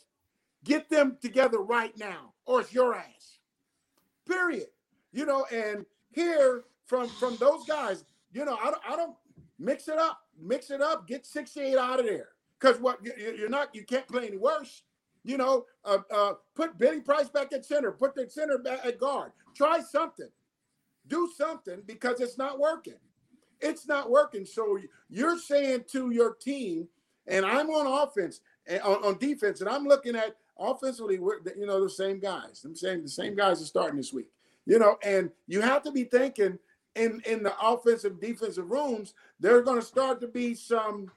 [0.64, 3.40] get them together right now, or it's your ass.
[4.26, 4.68] Period.
[5.12, 9.16] You know, and here from from those guys, you know, I don't I don't
[9.60, 12.30] mix it up, mix it up, get 68 out of there.
[12.60, 14.84] Because what you- you're not, you can't play any worse.
[15.24, 19.00] You know, uh, uh, put Billy Price back at center, put the center back at
[19.00, 19.32] guard.
[19.56, 20.30] Try something,
[21.08, 23.00] do something because it's not working.
[23.60, 24.46] It's not working.
[24.46, 24.78] So
[25.10, 26.88] you're saying to your team,
[27.28, 31.66] and I'm on offense and on, on defense, and I'm looking at offensively, we're, you
[31.66, 32.62] know, the same guys.
[32.66, 34.28] I'm saying the same guys are starting this week.
[34.68, 36.60] You know, and you have to be thinking
[36.96, 41.12] in in the offensive defensive rooms, there's going to start to be some,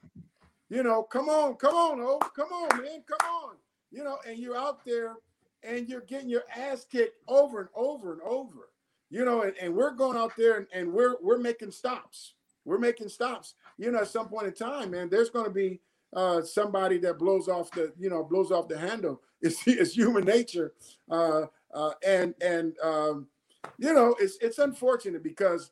[0.69, 3.55] you know, come on, come on, oh, come on, man, come on,
[3.91, 5.15] you know, and you're out there
[5.63, 8.69] and you're getting your ass kicked over and over and over,
[9.09, 12.33] you know, and, and we're going out there and, and we're we're making stops,
[12.65, 15.79] we're making stops, you know, at some point in time, man, there's going to be
[16.13, 19.21] uh, somebody that blows off the, you know, blows off the handle.
[19.41, 20.73] It's it's human nature,
[21.09, 23.27] uh, uh, and and um,
[23.77, 25.71] you know, it's it's unfortunate because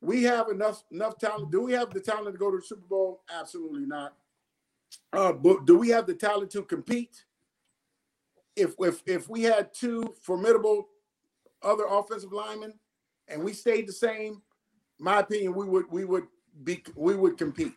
[0.00, 1.50] we have enough enough talent.
[1.50, 3.22] Do we have the talent to go to the Super Bowl?
[3.32, 4.14] Absolutely not.
[5.12, 7.24] Uh, but do we have the talent to compete?
[8.56, 10.88] If if if we had two formidable
[11.62, 12.74] other offensive linemen
[13.28, 14.42] and we stayed the same,
[14.98, 16.26] my opinion, we would we would
[16.62, 17.72] be we would compete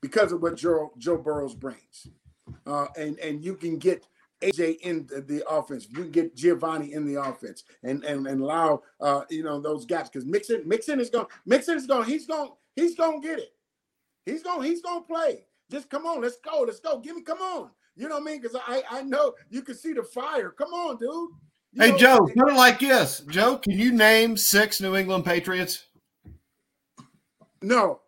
[0.00, 2.08] because of what Joe Joe Burrows brings.
[2.66, 4.06] Uh, and and you can get
[4.52, 5.86] AJ in the, the offense.
[5.88, 9.84] You can get Giovani in the offense and and, and allow uh, you know those
[9.86, 13.38] gaps because Mixon Mixon is going Mixon is going he's going he's going to get
[13.38, 13.52] it.
[14.26, 15.46] He's going he's going to play.
[15.70, 16.98] Just come on, let's go, let's go.
[17.00, 17.70] Give me come on.
[17.96, 18.40] You know what I mean?
[18.42, 20.50] Because I I know you can see the fire.
[20.50, 21.08] Come on, dude.
[21.72, 23.20] You Hey, know, Joe, put it like this.
[23.28, 25.86] Joe, can you name six New England Patriots?
[27.62, 28.00] No,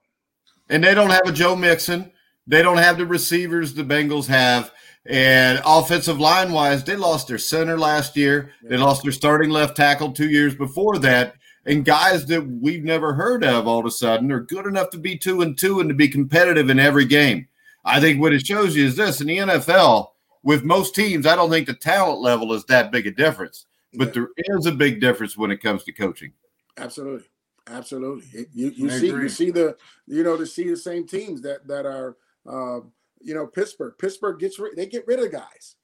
[0.68, 2.12] And they don't have a Joe Mixon.
[2.46, 4.70] They don't have the receivers the Bengals have.
[5.08, 8.52] And offensive line wise, they lost their center last year.
[8.62, 11.34] They lost their starting left tackle two years before that.
[11.64, 14.98] And guys that we've never heard of all of a sudden are good enough to
[14.98, 17.48] be two and two and to be competitive in every game.
[17.84, 20.08] I think what it shows you is this in the NFL,
[20.42, 23.66] with most teams, I don't think the talent level is that big a difference.
[23.94, 26.32] But there is a big difference when it comes to coaching.
[26.76, 27.26] Absolutely,
[27.68, 28.46] absolutely.
[28.52, 29.22] You you see agree.
[29.22, 29.76] you see the
[30.06, 32.80] you know to see the same teams that that are uh,
[33.26, 33.94] you know Pittsburgh.
[33.98, 35.76] Pittsburgh gets rid, they get rid of guys,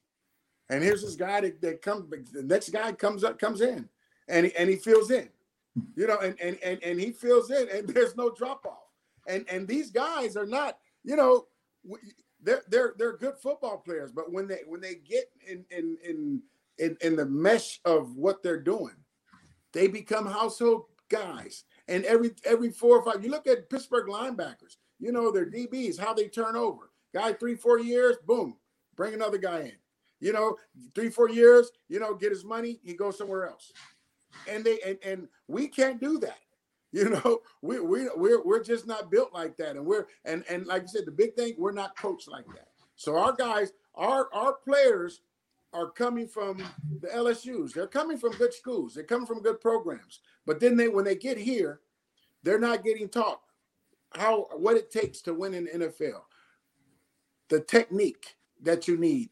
[0.69, 2.09] and here's this guy that, that comes.
[2.31, 3.89] The next guy comes up comes in,
[4.27, 5.29] and he, and he fills in,
[5.95, 8.89] you know, and and and and he fills in, and there's no drop off.
[9.27, 11.47] And and these guys are not you know.
[12.41, 16.41] they're they're they're good football players, but when they when they get in in in
[16.77, 18.95] in, in the mesh of what they're doing,
[19.73, 21.65] they become household guys.
[21.87, 25.99] And every every four or five, you look at Pittsburgh linebackers, you know, their DBs,
[25.99, 26.92] how they turn over.
[27.13, 28.57] Guy three, four years, boom,
[28.95, 29.73] bring another guy in.
[30.19, 30.55] You know,
[30.95, 33.71] three, four years, you know, get his money, he goes somewhere else.
[34.49, 36.37] And they and, and we can't do that.
[36.95, 39.77] You know, we we we're we're just not built like that.
[39.77, 42.67] And we're and and like I said, the big thing, we're not coached like that.
[42.97, 45.21] So our guys, our our players
[45.73, 46.63] are coming from
[47.01, 47.73] the LSU's.
[47.73, 48.93] They're coming from good schools.
[48.93, 50.19] They're coming from good programs.
[50.45, 51.79] But then they when they get here,
[52.43, 53.41] they're not getting taught
[54.15, 56.21] how what it takes to win in NFL.
[57.49, 59.31] The technique that you need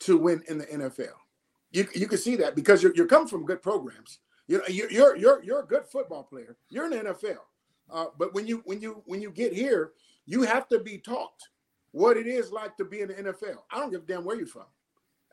[0.00, 1.14] to win in the NFL.
[1.70, 4.18] You, you can see that because you're, you're coming from good programs.
[4.48, 6.56] You're, you're you're you're a good football player.
[6.68, 7.38] You're in the NFL.
[7.90, 9.92] Uh, but when you when you when you get here,
[10.26, 11.40] you have to be taught
[11.92, 13.58] what it is like to be in the NFL.
[13.70, 14.66] I don't give a damn where you're from.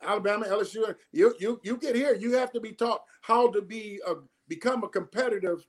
[0.01, 3.99] Alabama, LSU, you you you get here, you have to be taught how to be
[4.07, 4.15] a
[4.47, 5.65] become a competitive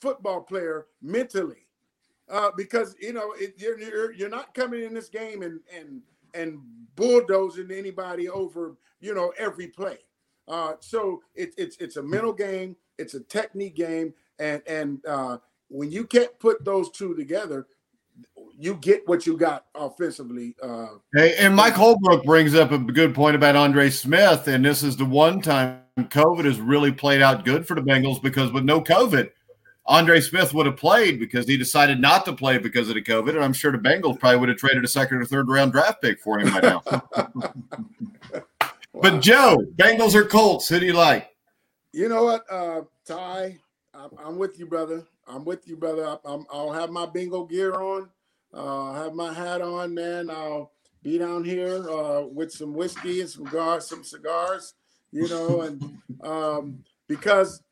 [0.00, 1.67] football player mentally,
[2.30, 6.02] uh, because you know it, you're, you're you're not coming in this game and and
[6.34, 6.60] and
[6.96, 9.98] bulldozing anybody over you know every play.
[10.46, 15.38] Uh, so it, it's it's a mental game, it's a technique game, and and uh,
[15.68, 17.66] when you can't put those two together,
[18.58, 20.56] you get what you got offensively.
[20.62, 24.82] Uh, hey, and Mike Holbrook brings up a good point about Andre Smith, and this
[24.82, 28.64] is the one time COVID has really played out good for the Bengals because with
[28.64, 29.30] no COVID,
[29.88, 33.30] Andre Smith would have played because he decided not to play because of the COVID,
[33.30, 36.02] and I'm sure the Bengals probably would have traded a second or third round draft
[36.02, 36.82] pick for him by now.
[36.90, 37.52] wow.
[38.92, 40.68] But Joe, Bengals or Colts?
[40.68, 41.30] Who do you like?
[41.92, 43.58] You know what, uh, Ty?
[43.94, 45.06] I'm, I'm with you, brother.
[45.26, 46.18] I'm with you, brother.
[46.24, 48.10] i will have my bingo gear on.
[48.52, 50.28] Uh, have my hat on, man.
[50.28, 50.72] I'll
[51.02, 54.74] be down here uh, with some whiskey and some cigars, some cigars,
[55.12, 57.62] you know, and um, because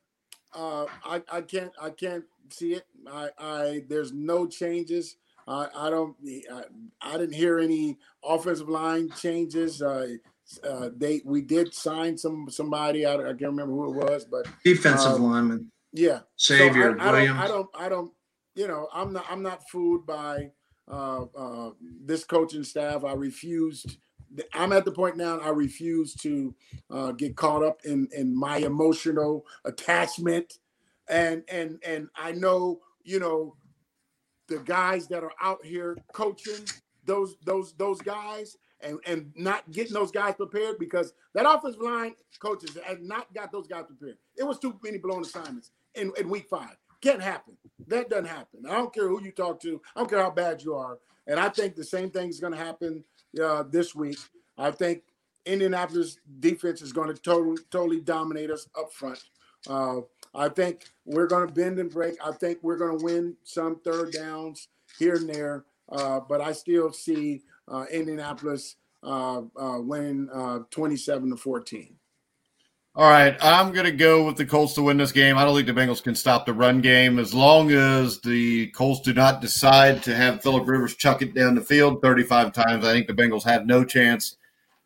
[0.57, 2.87] uh, I, I can't I can't see it.
[3.07, 5.17] I, I there's no changes.
[5.47, 6.17] I, I don't
[6.53, 6.65] I,
[7.03, 9.83] I didn't hear any offensive line changes.
[9.83, 10.17] Uh,
[10.65, 13.05] uh, they we did sign some somebody.
[13.05, 15.73] I, I can't remember who it was, but defensive um, lineman.
[15.93, 17.41] Yeah, Xavier so I, Williams.
[17.41, 18.13] I don't, I don't, I don't,
[18.55, 20.51] you know, I'm not, I'm not fooled by
[20.91, 21.71] uh, uh,
[22.05, 23.05] this coaching staff.
[23.05, 23.97] I refused.
[24.55, 25.39] I'm at the point now.
[25.39, 26.55] I refuse to
[26.91, 30.59] uh, get caught up in in my emotional attachment,
[31.09, 33.57] and and and I know you know
[34.49, 36.65] the guys that are out here coaching
[37.05, 42.15] those those those guys and and not getting those guys prepared because that offensive line
[42.41, 44.19] coaches had not got those guys prepared.
[44.37, 46.77] It was too many blown assignments in, in week five.
[47.01, 47.57] Can't happen.
[47.89, 48.67] That doesn't happen.
[48.69, 49.81] I don't care who you talk to.
[49.95, 50.99] I don't care how bad you are.
[51.27, 53.05] And I think the same thing is going to happen
[53.41, 54.19] uh, this week.
[54.59, 55.03] I think
[55.45, 59.23] Indianapolis defense is going to totally totally dominate us up front.
[59.69, 60.01] Uh,
[60.35, 62.17] I think we're going to bend and break.
[62.25, 64.69] I think we're going to win some third downs
[64.99, 65.65] here and there.
[65.89, 70.29] Uh, but I still see uh, Indianapolis uh, uh, winning
[70.71, 71.97] 27 to 14.
[72.97, 75.37] All right, I'm going to go with the Colts to win this game.
[75.37, 79.03] I don't think the Bengals can stop the run game as long as the Colts
[79.03, 82.87] do not decide to have Philip Rivers chuck it down the field 35 times.
[82.87, 84.39] I think the Bengals have no chance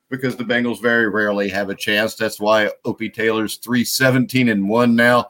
[0.08, 2.16] because the Bengals very rarely have a chance.
[2.16, 5.28] That's why Opie Taylor's 317 and 1 now.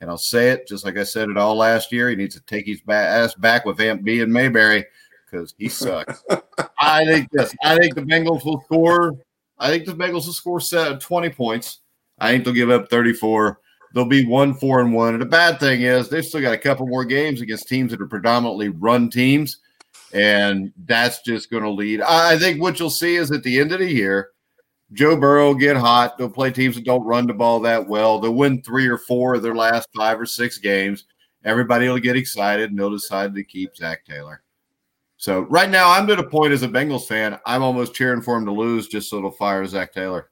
[0.00, 2.08] And I'll say it just like I said it all last year.
[2.08, 4.86] He needs to take his ass back with Aunt Bee and Mayberry
[5.30, 6.24] because he sucks.
[6.78, 7.54] I think this.
[7.62, 9.18] I think the Bengals will score.
[9.58, 10.60] I think the Bengals will score
[10.98, 11.81] 20 points.
[12.22, 13.58] I think they'll give up 34.
[13.94, 15.14] They'll be one, four, and one.
[15.14, 18.00] And the bad thing is they've still got a couple more games against teams that
[18.00, 19.58] are predominantly run teams.
[20.14, 22.00] And that's just going to lead.
[22.00, 24.30] I think what you'll see is at the end of the year,
[24.92, 26.16] Joe Burrow will get hot.
[26.16, 28.20] They'll play teams that don't run the ball that well.
[28.20, 31.04] They'll win three or four of their last five or six games.
[31.44, 34.42] Everybody will get excited and they'll decide to keep Zac Taylor.
[35.16, 38.36] So right now, I'm to the point as a Bengals fan, I'm almost cheering for
[38.36, 40.31] him to lose just so it'll fire Zac Taylor.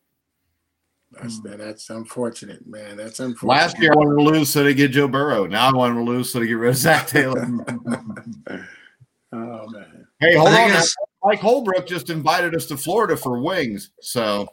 [1.13, 1.57] That's hmm.
[1.57, 2.97] that's unfortunate, man.
[2.97, 3.49] That's unfortunate.
[3.49, 5.47] Last year I wanted to lose so they get Joe Burrow.
[5.47, 7.43] Now I want to lose so they get rid of Zac Taylor.
[9.33, 10.07] oh man.
[10.21, 10.83] Hey, hold on.
[11.25, 13.91] Mike Holbrook just invited us to Florida for wings.
[14.01, 14.49] So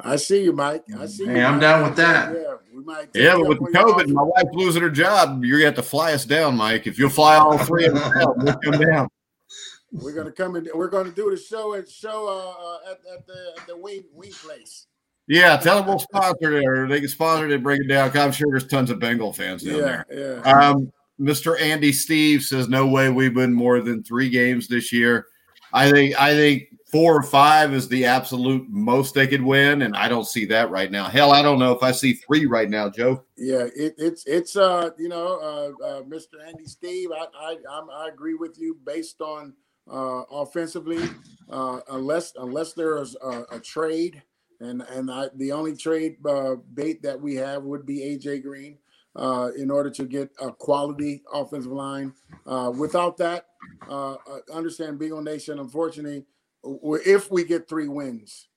[0.00, 0.84] I see you, Mike.
[0.98, 1.44] I see hey, you.
[1.44, 1.60] I'm Mike.
[1.60, 2.34] down with that.
[2.34, 3.08] Yeah, we might.
[3.14, 6.12] Yeah, but with the COVID, my wife losing her job, you're gonna have to fly
[6.12, 6.86] us down, Mike.
[6.86, 9.08] If you'll fly all three of us out, we'll come down.
[9.92, 10.68] We're gonna come in.
[10.74, 14.32] We're gonna do the show at show uh, at, at the at the wing wing
[14.32, 14.86] place.
[15.28, 18.16] Yeah, tell them we'll sponsor it or they can sponsor it and bring it down.
[18.16, 20.42] I'm sure there's tons of Bengal fans down yeah, there.
[20.44, 20.50] Yeah.
[20.50, 21.60] Um, Mr.
[21.60, 25.26] Andy Steve says, No way we win more than three games this year.
[25.72, 29.96] I think I think four or five is the absolute most they could win, and
[29.96, 31.04] I don't see that right now.
[31.08, 33.24] Hell, I don't know if I see three right now, Joe.
[33.36, 36.46] Yeah, it, it's it's uh you know uh, uh Mr.
[36.46, 39.52] Andy Steve, I I I'm, i agree with you based on
[39.90, 41.08] uh offensively,
[41.50, 44.22] uh unless unless there is a, a trade,
[44.60, 48.78] and and I the only trade uh, bait that we have would be AJ Green.
[49.14, 52.12] Uh, in order to get a quality offensive line.
[52.46, 53.46] Uh, without that,
[53.88, 56.26] uh, uh understand Beagle Nation, unfortunately,
[56.62, 58.48] if we get three wins.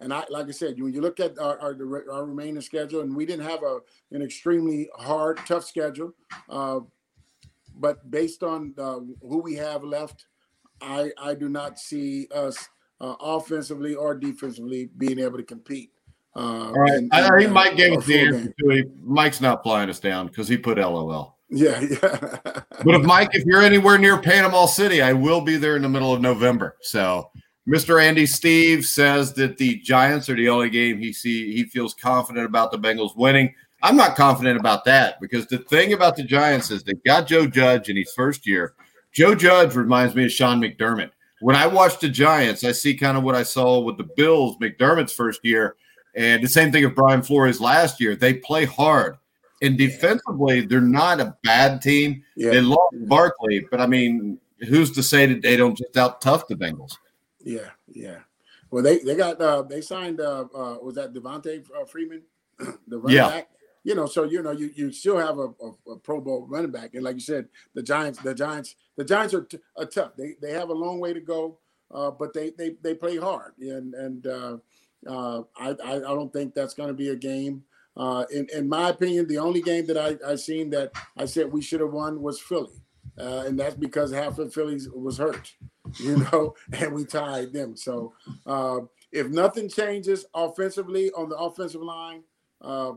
[0.00, 3.14] And I, like I said, when you look at our, our, our remaining schedule, and
[3.14, 3.78] we didn't have a
[4.10, 6.12] an extremely hard, tough schedule,
[6.48, 6.80] uh,
[7.76, 10.26] but based on who we have left,
[10.80, 12.68] I I do not see us
[13.00, 15.90] uh, offensively or defensively being able to compete.
[16.36, 18.86] Uh, All right, in, I, think Mike gave us the answer to it.
[19.02, 21.36] Mike's not flying us down because he put LOL.
[21.50, 22.18] Yeah, yeah.
[22.84, 25.88] but if Mike, if you're anywhere near Panama City, I will be there in the
[25.88, 26.76] middle of November.
[26.82, 27.30] So
[27.68, 28.02] Mr.
[28.02, 32.46] Andy Steve says that the Giants are the only game he see he feels confident
[32.46, 33.54] about the Bengals winning.
[33.82, 37.46] I'm not confident about that because the thing about the Giants is they got Joe
[37.46, 38.74] Judge in his first year.
[39.12, 41.10] Joe Judge reminds me of Sean McDermott.
[41.40, 44.56] When I watch the Giants, I see kind of what I saw with the Bills,
[44.58, 45.76] McDermott's first year,
[46.14, 48.16] and the same thing of Brian Flores last year.
[48.16, 49.16] They play hard.
[49.60, 52.22] And defensively, they're not a bad team.
[52.36, 52.50] Yeah.
[52.50, 56.46] They lost Barkley, but I mean, who's to say that they don't just out tough
[56.46, 56.96] the Bengals?
[57.40, 58.18] Yeah, yeah.
[58.70, 62.22] Well, they they got uh they signed uh, uh was that Devonta uh, Freeman,
[62.58, 63.28] the running yeah.
[63.28, 63.48] back.
[63.88, 66.70] You know, so you know you you still have a, a, a, Pro Bowl running
[66.70, 70.14] back, and like you said, the Giants the Giants the Giants are, t- are tough.
[70.14, 71.56] They they have a long way to go,
[71.90, 74.58] uh, but they they they play hard, and and uh,
[75.06, 77.64] uh, I, I don't think that's going to be a game.
[77.96, 81.50] Uh, in in my opinion, the only game that I I seen that I said
[81.50, 82.82] we should have won was Philly,
[83.18, 85.54] uh, and that's because half of Phillies was hurt.
[85.98, 87.74] you know, and we tied them.
[87.74, 88.12] So
[88.44, 88.80] uh,
[89.12, 92.24] if nothing changes offensively on the offensive line,
[92.60, 92.92] uh,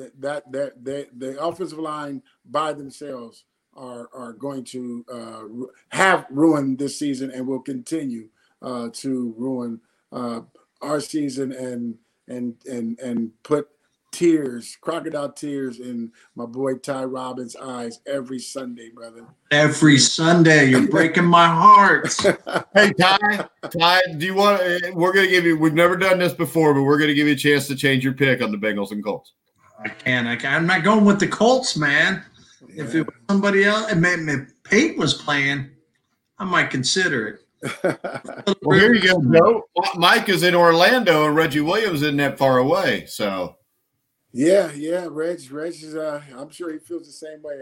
[0.00, 3.44] that that that the, the offensive line by themselves
[3.74, 5.42] are are going to uh,
[5.90, 8.28] have ruined this season and will continue
[8.62, 9.80] uh, to ruin
[10.12, 10.40] uh,
[10.82, 11.96] our season and
[12.28, 13.68] and and and put
[14.12, 19.24] tears, crocodile tears in my boy Ty Robbins' eyes every Sunday, brother.
[19.50, 22.14] Every Sunday, you're breaking my heart.
[22.74, 23.48] hey Ty,
[23.78, 24.60] Ty, do you want?
[24.94, 25.58] We're gonna give you.
[25.58, 28.14] We've never done this before, but we're gonna give you a chance to change your
[28.14, 29.32] pick on the Bengals and Colts.
[29.82, 30.26] I can.
[30.26, 30.52] I can.
[30.54, 32.24] I'm not going with the Colts, man.
[32.68, 32.84] Yeah.
[32.84, 35.70] If it was somebody else, if Pate was playing,
[36.38, 37.40] I might consider it.
[38.62, 39.64] well, here you go, Joe.
[39.96, 43.56] Mike is in Orlando, and Reggie Williams isn't that far away, so.
[44.32, 45.96] Yeah, yeah, Reg, Reg is.
[45.96, 47.56] Uh, I'm sure he feels the same way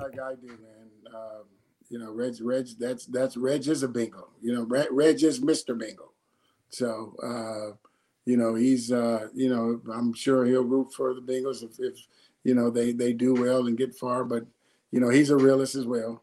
[0.00, 1.14] like I do, man.
[1.14, 1.44] Um,
[1.88, 4.30] you know, Reg, Reg, that's that's Reg is a bingo.
[4.42, 6.12] You know, Reg, Reg is Mister Bingo.
[6.70, 7.87] So, uh,
[8.28, 8.92] you know, he's.
[8.92, 11.98] Uh, you know, I'm sure he'll root for the Bengals if, if
[12.44, 14.24] you know they they do well and get far.
[14.24, 14.44] But
[14.90, 16.22] you know, he's a realist as well.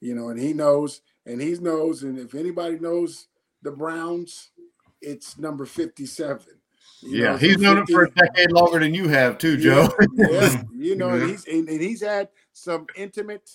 [0.00, 3.28] You know, and he knows, and he knows, and if anybody knows
[3.62, 4.50] the Browns,
[5.00, 6.44] it's number 57
[7.06, 9.88] yeah, know, he's known it for a decade longer than you have, too, Joe.
[10.14, 10.62] Yeah, yeah.
[10.74, 11.26] you know, yeah.
[11.26, 13.50] he's and, and, he's had some intimate,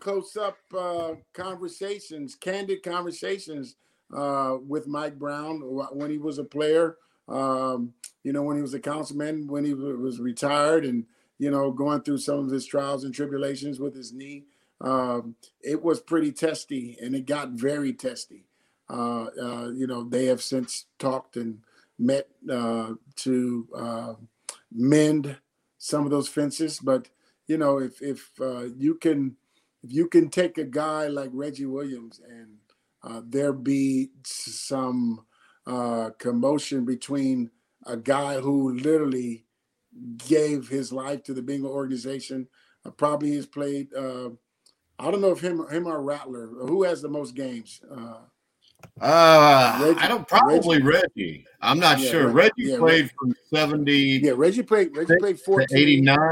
[0.00, 3.76] close-up uh, conversations, candid conversations
[4.14, 5.60] uh, with Mike Brown
[5.92, 6.96] when he was a player.
[7.28, 11.06] Um, you know, when he was a councilman, when he was retired, and
[11.38, 14.44] you know, going through some of his trials and tribulations with his knee.
[14.80, 18.46] Um, it was pretty testy, and it got very testy.
[18.88, 21.60] Uh, uh you know, they have since talked and
[21.98, 24.14] met uh, to uh,
[24.72, 25.36] mend
[25.78, 26.78] some of those fences.
[26.80, 27.08] But
[27.46, 29.36] you know, if if uh, you can
[29.82, 32.56] if you can take a guy like Reggie Williams and
[33.02, 35.24] uh, there be some
[35.66, 37.50] uh, commotion between
[37.86, 39.44] a guy who literally
[40.28, 42.48] gave his life to the Bengal organization,
[42.84, 43.88] uh, probably has played.
[44.96, 47.80] I don't know if him him or Rattler who has the most games.
[49.00, 51.00] Uh, Reggie, I don't probably Reggie.
[51.16, 51.46] Reggie.
[51.60, 52.28] I'm not yeah, sure.
[52.28, 53.14] Reggie yeah, played Reggie.
[53.18, 53.92] from 70.
[54.22, 54.96] Yeah, Reggie played.
[54.96, 56.30] Reggie played 14 89.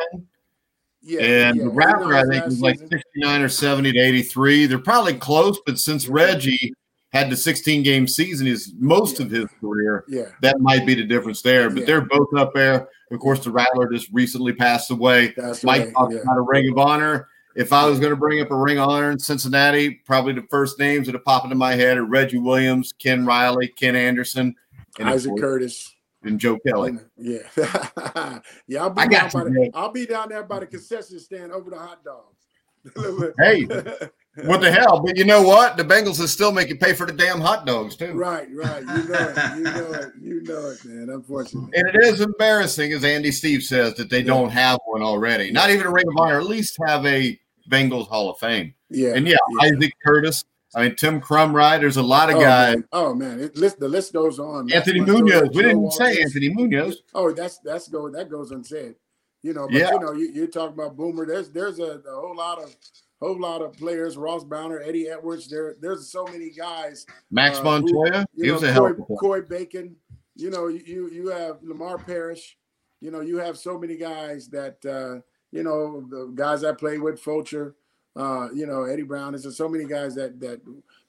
[1.04, 4.66] Yeah, and yeah, Rattler, I think, was like 69 or 70 to 83.
[4.66, 6.72] They're probably close, but since Reggie
[7.12, 9.26] had the 16 game season is most yeah.
[9.26, 11.68] of his career, yeah, that might be the difference there.
[11.68, 11.86] But yeah.
[11.86, 12.88] they're both up there.
[13.10, 15.34] Of course, the Rattler just recently passed away.
[15.36, 15.92] That's Mike right.
[15.92, 17.28] talked about a ring of honor.
[17.54, 20.46] If I was going to bring up a ring of honor in Cincinnati, probably the
[20.50, 24.54] first names that have popped into my head are Reggie Williams, Ken Riley, Ken Anderson,
[24.98, 26.92] and Isaac Curtis, and Joe Kelly.
[27.18, 27.40] Yeah,
[28.66, 28.82] yeah.
[28.82, 31.78] I'll be, down by the, I'll be down there by the concession stand over the
[31.78, 33.34] hot dogs.
[33.38, 33.66] hey,
[34.44, 35.00] what the hell?
[35.00, 35.76] But you know what?
[35.76, 38.12] The Bengals is still making pay for the damn hot dogs too.
[38.12, 38.80] Right, right.
[38.82, 39.56] You know it.
[39.56, 40.12] You know it.
[40.20, 41.10] You know it, man.
[41.10, 41.70] Unfortunately.
[41.74, 45.50] And it is embarrassing, as Andy Steve says, that they don't have one already.
[45.50, 46.38] Not even a Ring of Honor.
[46.38, 48.74] At least have a Bengals Hall of Fame.
[48.88, 49.14] Yeah.
[49.14, 49.68] And yeah, yeah.
[49.68, 50.44] Isaac Curtis.
[50.74, 51.78] I mean, Tim Krumrie.
[51.78, 52.76] There's a lot of oh, guys.
[52.76, 52.88] Man.
[52.92, 54.72] Oh man, it, list, the list goes on.
[54.72, 55.48] Anthony Matt Munoz.
[55.52, 57.02] We didn't say Anthony Munoz.
[57.14, 58.94] Oh, that's that's go that goes unsaid.
[59.42, 59.90] You know, but Yeah.
[59.92, 61.26] you know, you, you're talking about Boomer.
[61.26, 62.74] There's there's a, a whole lot of
[63.22, 64.16] whole lot of players.
[64.16, 65.48] Ross Browner, Eddie Edwards.
[65.48, 67.06] There there's so many guys.
[67.30, 68.26] Max uh, who- Montoya.
[68.34, 69.18] you he know, was a hell Coy, of a player.
[69.18, 69.96] Coy Bacon.
[70.36, 72.56] You know, you you have Lamar Parrish.
[73.00, 75.20] You know, you have so many guys that uh,
[75.50, 77.74] you know the guys I played with, Fulcher.
[78.14, 79.32] Uh, you know, Eddie Brown.
[79.32, 80.60] There's so many guys that that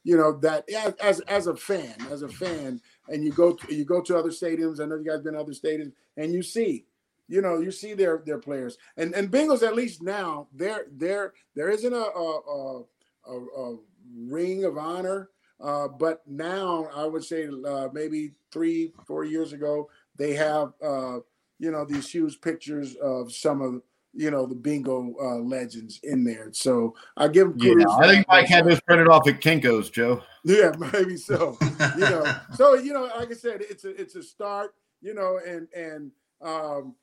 [0.03, 3.73] you know that as as, as a fan, as a fan, and you go to,
[3.75, 4.79] you go to other stadiums.
[4.79, 6.85] I know you guys been to other stadiums, and you see,
[7.27, 8.77] you know, you see their their players.
[8.97, 12.83] And and Bengals at least now there there there isn't a a,
[13.27, 13.77] a, a,
[14.15, 15.29] ring of honor.
[15.59, 21.19] Uh, but now I would say uh, maybe three, four years ago, they have uh,
[21.59, 23.81] you know these huge pictures of some of
[24.13, 26.49] you know the bingo uh, legends in there.
[26.51, 28.27] So I give them Yeah, I think.
[28.27, 30.21] Mike had this printed off at Kinko's, Joe.
[30.43, 31.57] Yeah, maybe so.
[31.97, 34.75] You know, so you know, like I said, it's a it's a start.
[35.01, 36.11] You know, and and
[36.41, 36.95] um,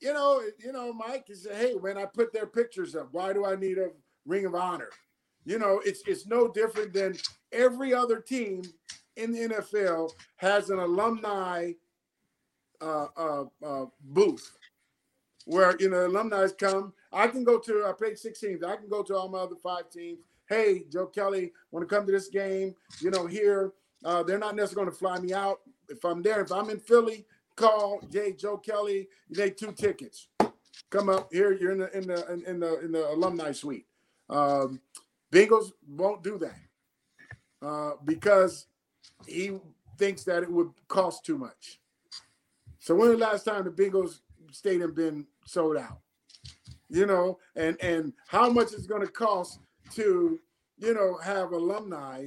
[0.00, 3.44] you know, you know, Mike is hey, when I put their pictures up, why do
[3.44, 3.90] I need a
[4.26, 4.90] ring of honor?
[5.44, 7.16] You know, it's it's no different than
[7.52, 8.62] every other team
[9.16, 11.72] in the NFL has an alumni
[12.80, 14.56] uh, uh, uh, booth
[15.44, 16.92] where you know alumni come.
[17.12, 17.84] I can go to.
[17.86, 18.62] I played six teams.
[18.62, 20.20] I can go to all my other five teams.
[20.48, 22.74] Hey, Joe Kelly, want to come to this game?
[23.00, 23.72] You know, here
[24.04, 25.60] uh, they're not necessarily going to fly me out.
[25.88, 27.26] If I'm there, if I'm in Philly,
[27.60, 29.08] call Jay Joe Kelly.
[29.28, 30.28] You need two tickets.
[30.90, 31.52] Come up here.
[31.52, 33.86] You're in the in the in, the in the alumni suite.
[34.28, 34.80] Um,
[35.32, 38.66] Bengals won't do that uh, because
[39.26, 39.58] he
[39.98, 41.80] thinks that it would cost too much.
[42.78, 44.20] So when the last time the Bengals
[44.52, 46.00] stadium been sold out?
[46.88, 49.60] You know, and and how much it's going to cost
[49.92, 50.40] to
[50.78, 52.26] you know have alumni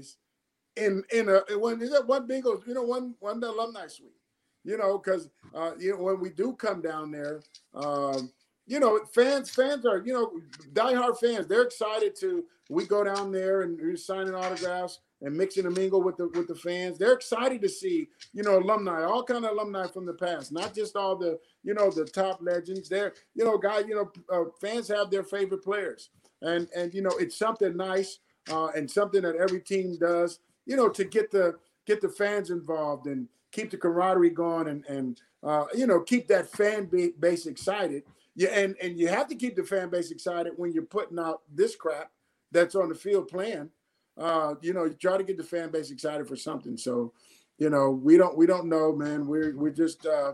[0.78, 4.16] in in a one is that one Bengals you know one one alumni suite.
[4.64, 7.42] You know, because uh, you know when we do come down there,
[7.74, 8.32] um,
[8.66, 10.32] you know fans fans are you know
[10.74, 11.48] diehard fans.
[11.48, 16.02] They're excited to we go down there and we're signing autographs and mixing and mingle
[16.02, 16.98] with the with the fans.
[16.98, 20.74] They're excited to see you know alumni, all kind of alumni from the past, not
[20.74, 22.90] just all the you know the top legends.
[22.90, 26.10] They're you know guys, you know uh, fans have their favorite players,
[26.42, 28.20] and and you know it's something nice
[28.52, 30.40] uh, and something that every team does.
[30.66, 31.56] You know to get the
[31.86, 36.28] get the fans involved and keep the camaraderie going and and uh, you know keep
[36.28, 36.90] that fan
[37.20, 38.04] base excited.
[38.36, 41.44] Yeah, and and you have to keep the fan base excited when you're putting out
[41.54, 42.12] this crap
[42.52, 43.70] that's on the field playing
[44.18, 46.78] uh, you know, you try to get the fan base excited for something.
[46.78, 47.14] So,
[47.58, 49.26] you know, we don't we don't know, man.
[49.28, 50.34] We're we're just uh,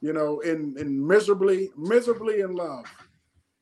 [0.00, 2.86] you know, in in miserably miserably in love,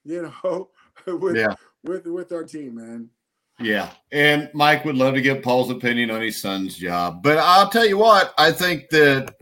[0.05, 0.71] you know,
[1.07, 1.55] with Yeah.
[1.83, 3.11] with with our team, man.
[3.59, 3.91] Yeah.
[4.13, 7.23] And Mike would love to get Paul's opinion on his son's job.
[7.23, 9.35] But I'll tell you what, I think that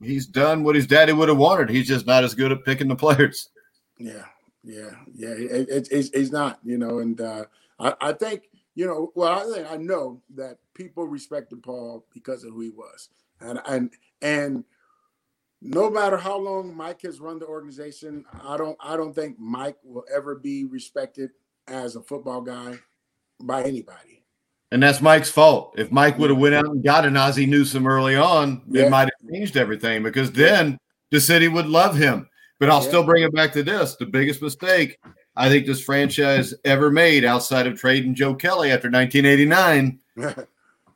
[0.00, 1.68] he's done what his daddy would have wanted.
[1.68, 3.48] He's just not as good at picking the players.
[3.98, 4.24] Yeah,
[4.62, 5.28] yeah, yeah.
[5.28, 7.44] It, it, it's not, you know, and uh,
[7.78, 8.44] I, I think,
[8.74, 12.70] you know, well, I think I know that people respected Paul because of who he
[12.70, 13.90] was, and and
[14.22, 14.64] and
[15.60, 19.76] no matter how long Mike has run the organization, I don't I don't think Mike
[19.82, 21.30] will ever be respected
[21.66, 22.78] as a football guy
[23.42, 24.24] by anybody.
[24.72, 25.74] And that's Mike's fault.
[25.76, 28.86] If Mike would have went out and got an Ozzie Newsome early on, Yeah.
[28.86, 30.78] it might have changed everything because then
[31.10, 32.28] the city would love him.
[32.60, 32.88] But I'll Yeah.
[32.88, 33.96] still bring it back to this.
[33.96, 34.98] The biggest mistake
[35.36, 40.00] I think this franchise ever made outside of trading Joe Kelly after 1989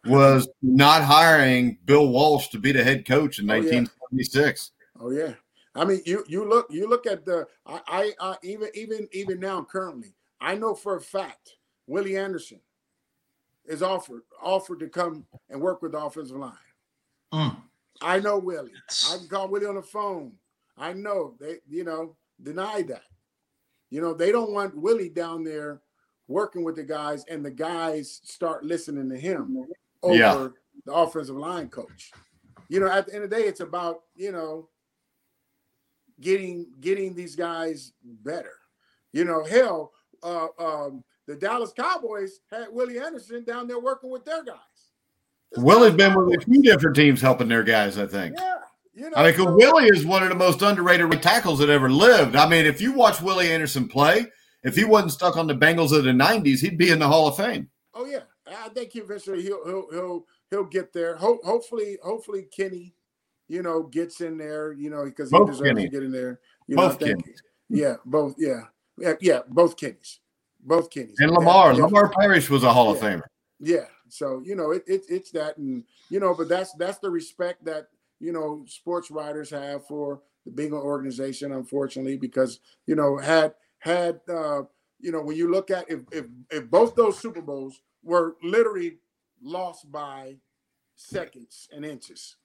[0.06, 3.60] was not hiring Bill Walsh to be the head coach in Oh, yeah.
[3.62, 4.72] 1976.
[5.00, 5.32] Oh yeah.
[5.74, 9.40] I mean, you you look you look at the I, I I even even even
[9.40, 12.60] now currently I know for a fact Willie Anderson
[13.66, 16.52] is offered offered to come and work with the offensive line.
[17.32, 17.56] Mm.
[18.02, 18.72] I know Willie.
[19.12, 20.32] I can call Willie on the phone.
[20.76, 23.04] I know they you know deny that.
[23.90, 25.80] You know they don't want Willie down there
[26.26, 29.66] working with the guys and the guys start listening to him
[30.02, 30.48] over Yeah.
[30.86, 32.10] the offensive line coach.
[32.68, 34.68] You know, at the end of the day, it's about you know
[36.20, 38.52] getting getting these guys better.
[39.12, 39.92] You know, hell,
[40.22, 44.56] uh, um, the Dallas Cowboys had Willie Anderson down there working with their guys.
[45.56, 48.36] Willie's been with a few different teams helping their guys, I think.
[48.38, 48.54] Yeah,
[48.92, 51.88] you know, I mean, so- Willie is one of the most underrated tackles that ever
[51.90, 52.34] lived.
[52.36, 54.26] I mean, if you watch Willie Anderson play,
[54.64, 57.28] if he wasn't stuck on the Bengals of the 90s, he'd be in the Hall
[57.28, 57.68] of Fame.
[57.94, 61.14] Oh yeah, I think eventually he'll he'll he'll he'll get there.
[61.16, 62.94] Ho- hopefully, hopefully Kenny,
[63.46, 64.72] you know, gets in there.
[64.72, 65.84] You know, because he Both deserves Kenny.
[65.84, 66.40] to get in there.
[66.66, 67.24] You Both know, think,
[67.68, 68.62] yeah, both, yeah,
[68.98, 70.18] yeah, yeah, both Kennys,
[70.64, 71.14] both Kennys.
[71.18, 71.84] And Lamar, yeah.
[71.84, 73.10] Lamar Parrish was a Hall of Yeah.
[73.16, 73.22] Famer.
[73.60, 73.86] Yeah.
[74.08, 77.64] So you know, it, it it's that, and you know, but that's that's the respect
[77.64, 77.88] that
[78.20, 81.52] you know sports writers have for the Bengal organization.
[81.52, 84.62] Unfortunately, because you know, had had uh,
[85.00, 88.98] you know, when you look at if if if both those Super Bowls were literally
[89.42, 90.36] lost by
[90.96, 92.36] seconds and inches,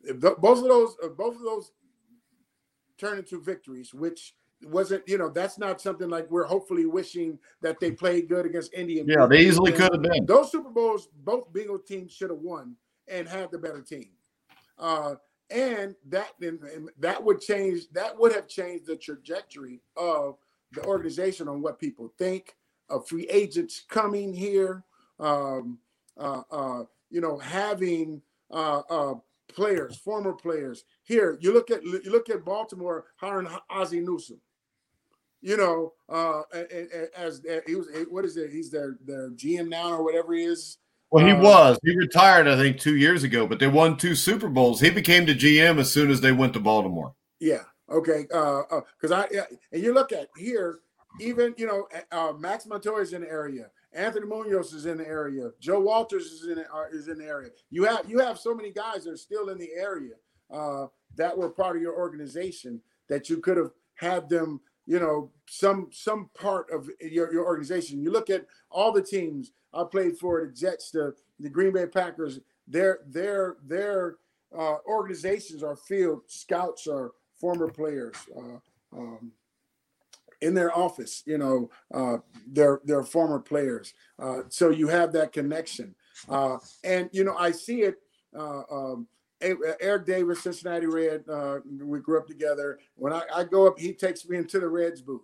[0.00, 1.72] if tho- both of those both of those
[2.96, 4.34] turn into victories, which
[4.68, 8.74] wasn't, you know, that's not something like we're hopefully wishing that they played good against
[8.74, 9.00] Indy.
[9.00, 10.26] and Yeah, they easily could have been.
[10.26, 12.76] Those Super Bowls, both Bengal teams should have won
[13.08, 14.10] and had the better team.
[14.78, 15.14] Uh,
[15.50, 17.82] and that and, and that would change.
[17.92, 20.36] That would have changed the trajectory of
[20.72, 22.56] the organization on what people think
[22.88, 24.84] of free agents coming here.
[25.20, 25.78] Um,
[26.18, 29.14] uh, uh, you know, having uh, uh,
[29.48, 31.38] players, former players here.
[31.40, 34.40] You look at you look at Baltimore hiring Ozzie Newsome.
[35.44, 38.50] You know, uh, a- a- a- as he was, what is it?
[38.50, 40.78] He's their their GM now or whatever he is.
[41.10, 41.78] Well, he Uh, was.
[41.84, 44.80] He retired, I think, two years ago, but they won two Super Bowls.
[44.80, 47.14] He became the GM as soon as they went to Baltimore.
[47.40, 47.64] Yeah.
[47.90, 48.26] Okay.
[48.32, 48.62] Uh,
[48.98, 50.80] because I yeah, and you look at here,
[51.20, 53.70] even you know, uh, Max Montoya is in the area.
[53.92, 55.50] Anthony Munoz is in the area.
[55.60, 57.50] Joe Walters is in uh, is in the area.
[57.70, 60.14] You have you have so many guys that are still in the area
[60.50, 62.80] uh, that were part of your organization
[63.10, 64.62] that you could have had them.
[64.86, 68.02] You know, some some part of your, your organization.
[68.02, 71.86] You look at all the teams I played for, the Jets, the the Green Bay
[71.86, 72.40] Packers.
[72.68, 74.16] Their their their
[74.56, 76.22] uh, organizations are filled.
[76.26, 79.32] Scouts are former players uh, um,
[80.40, 81.22] in their office.
[81.26, 83.94] You know, uh, they're they're former players.
[84.18, 85.94] Uh, so you have that connection,
[86.28, 87.96] uh, and you know I see it.
[88.36, 89.06] Uh, um,
[89.80, 91.24] Eric Davis, Cincinnati Red.
[91.28, 92.78] Uh, we grew up together.
[92.96, 95.22] When I, I go up, he takes me into the Reds booth.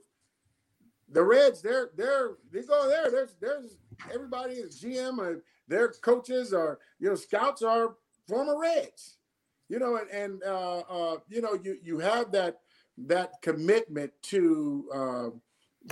[1.12, 3.10] The Reds, they're they're they go there.
[3.10, 3.78] There's there's
[4.12, 5.18] everybody is GM.
[5.18, 7.96] Uh, their coaches are you know scouts are
[8.28, 9.16] former Reds
[9.70, 12.60] you know and, and uh, uh, you know you you have that
[12.98, 15.28] that commitment to uh,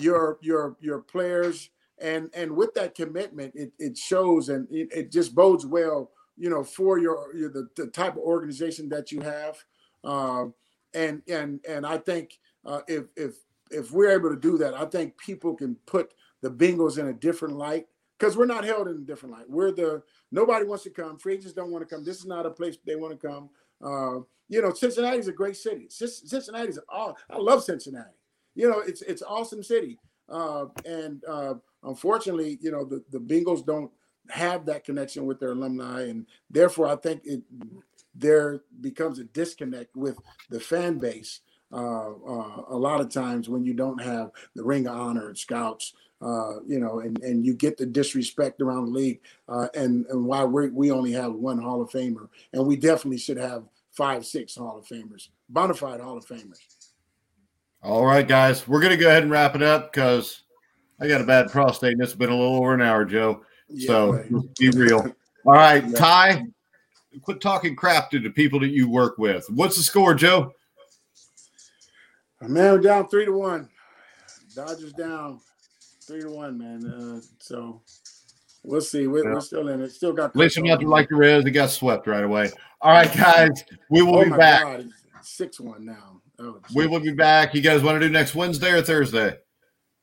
[0.02, 5.12] your your your players and and with that commitment it, it shows and it, it
[5.12, 9.20] just bodes well you know for your, your the, the type of organization that you
[9.20, 9.56] have
[10.04, 10.54] um,
[10.94, 13.36] and and and I think uh, if if
[13.70, 17.12] if we're able to do that I think people can put the Bengals in a
[17.12, 17.86] different light
[18.18, 20.02] because we're not held in a different light we're the
[20.32, 22.78] nobody wants to come free agents don't want to come this is not a place
[22.86, 23.50] they want to come
[23.82, 25.88] uh, you know, Cincinnati is a great city.
[25.90, 27.16] Cincinnati is all.
[27.30, 28.16] I love Cincinnati.
[28.54, 29.98] You know, it's it's awesome city.
[30.28, 33.90] Uh, and uh, unfortunately, you know, the the Bengals don't
[34.30, 37.42] have that connection with their alumni, and therefore, I think it
[38.14, 40.18] there becomes a disconnect with
[40.50, 41.40] the fan base.
[41.70, 45.36] Uh, uh, a lot of times when you don't have the Ring of Honor and
[45.36, 45.92] Scouts,
[46.22, 50.24] uh, you know, and, and you get the disrespect around the league, uh, and and
[50.24, 54.24] why we we only have one Hall of Famer, and we definitely should have five,
[54.24, 56.58] six Hall of Famers, bona fide Hall of Famers.
[57.82, 60.42] All right, guys, we're to go ahead and wrap it up because
[61.00, 63.42] I got a bad prostate and it's been a little over an hour, Joe.
[63.70, 64.30] Yeah, so right.
[64.58, 65.14] be real.
[65.44, 65.98] All right, Yeah.
[65.98, 66.46] Ty,
[67.22, 69.44] quit talking crap to the people that you work with.
[69.50, 70.52] What's the score, Joe?
[72.40, 73.68] Man, we're down three to one.
[74.54, 75.40] Dodgers down
[76.02, 76.86] three to one, man.
[76.86, 77.82] Uh, so
[78.62, 79.06] we'll see.
[79.06, 79.34] We're, Yeah.
[79.34, 79.90] we're still in it.
[79.90, 80.30] Still got.
[80.30, 81.44] At least I'm not like the Reds.
[81.44, 82.50] They got swept right away.
[82.80, 84.62] All right, guys, we will Oh be back.
[84.62, 84.88] God,
[85.20, 86.20] six one now.
[86.38, 87.54] Oh, We will be back.
[87.54, 89.36] You guys want to do next Wednesday or Thursday?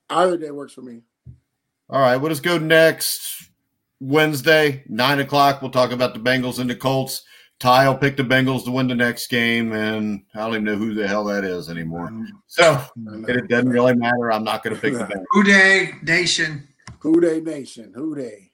[0.09, 1.01] Either day works for me.
[1.89, 3.49] All right, we'll just go next
[3.99, 5.61] Wednesday, nine o'clock.
[5.61, 7.23] We'll talk about the Bengals and the Colts.
[7.59, 10.75] Ty will pick the Bengals to win the next game, and I don't even know
[10.75, 12.09] who the hell that is anymore.
[12.09, 12.25] Mm.
[12.47, 13.29] So mm.
[13.29, 14.31] it doesn't really matter.
[14.31, 15.23] I'm not going to pick the Bengals.
[15.31, 16.67] Who Dey Nation.
[16.99, 17.93] Who Dey Nation?
[17.95, 18.51] Who Dey?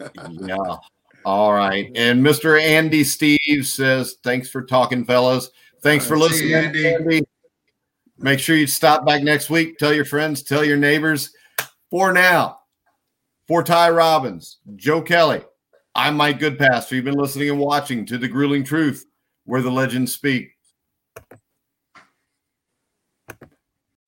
[0.30, 0.76] Yeah.
[1.24, 1.90] All right.
[1.94, 2.60] And Mr.
[2.60, 5.50] Andy Steve says, thanks for talking, fellas.
[5.80, 6.94] Thanks for All right, see you, listening, Andy.
[6.94, 7.22] Andy.
[8.18, 9.78] Make sure you stop back next week.
[9.78, 11.32] Tell your friends, tell your neighbors.
[11.90, 12.58] For now,
[13.48, 15.42] for Ty Robbins, Joe Kelly,
[15.94, 16.92] I'm Mike Goodpaster.
[16.92, 19.04] You've been listening and watching to The Grueling Truth,
[19.44, 20.51] where the legends speak.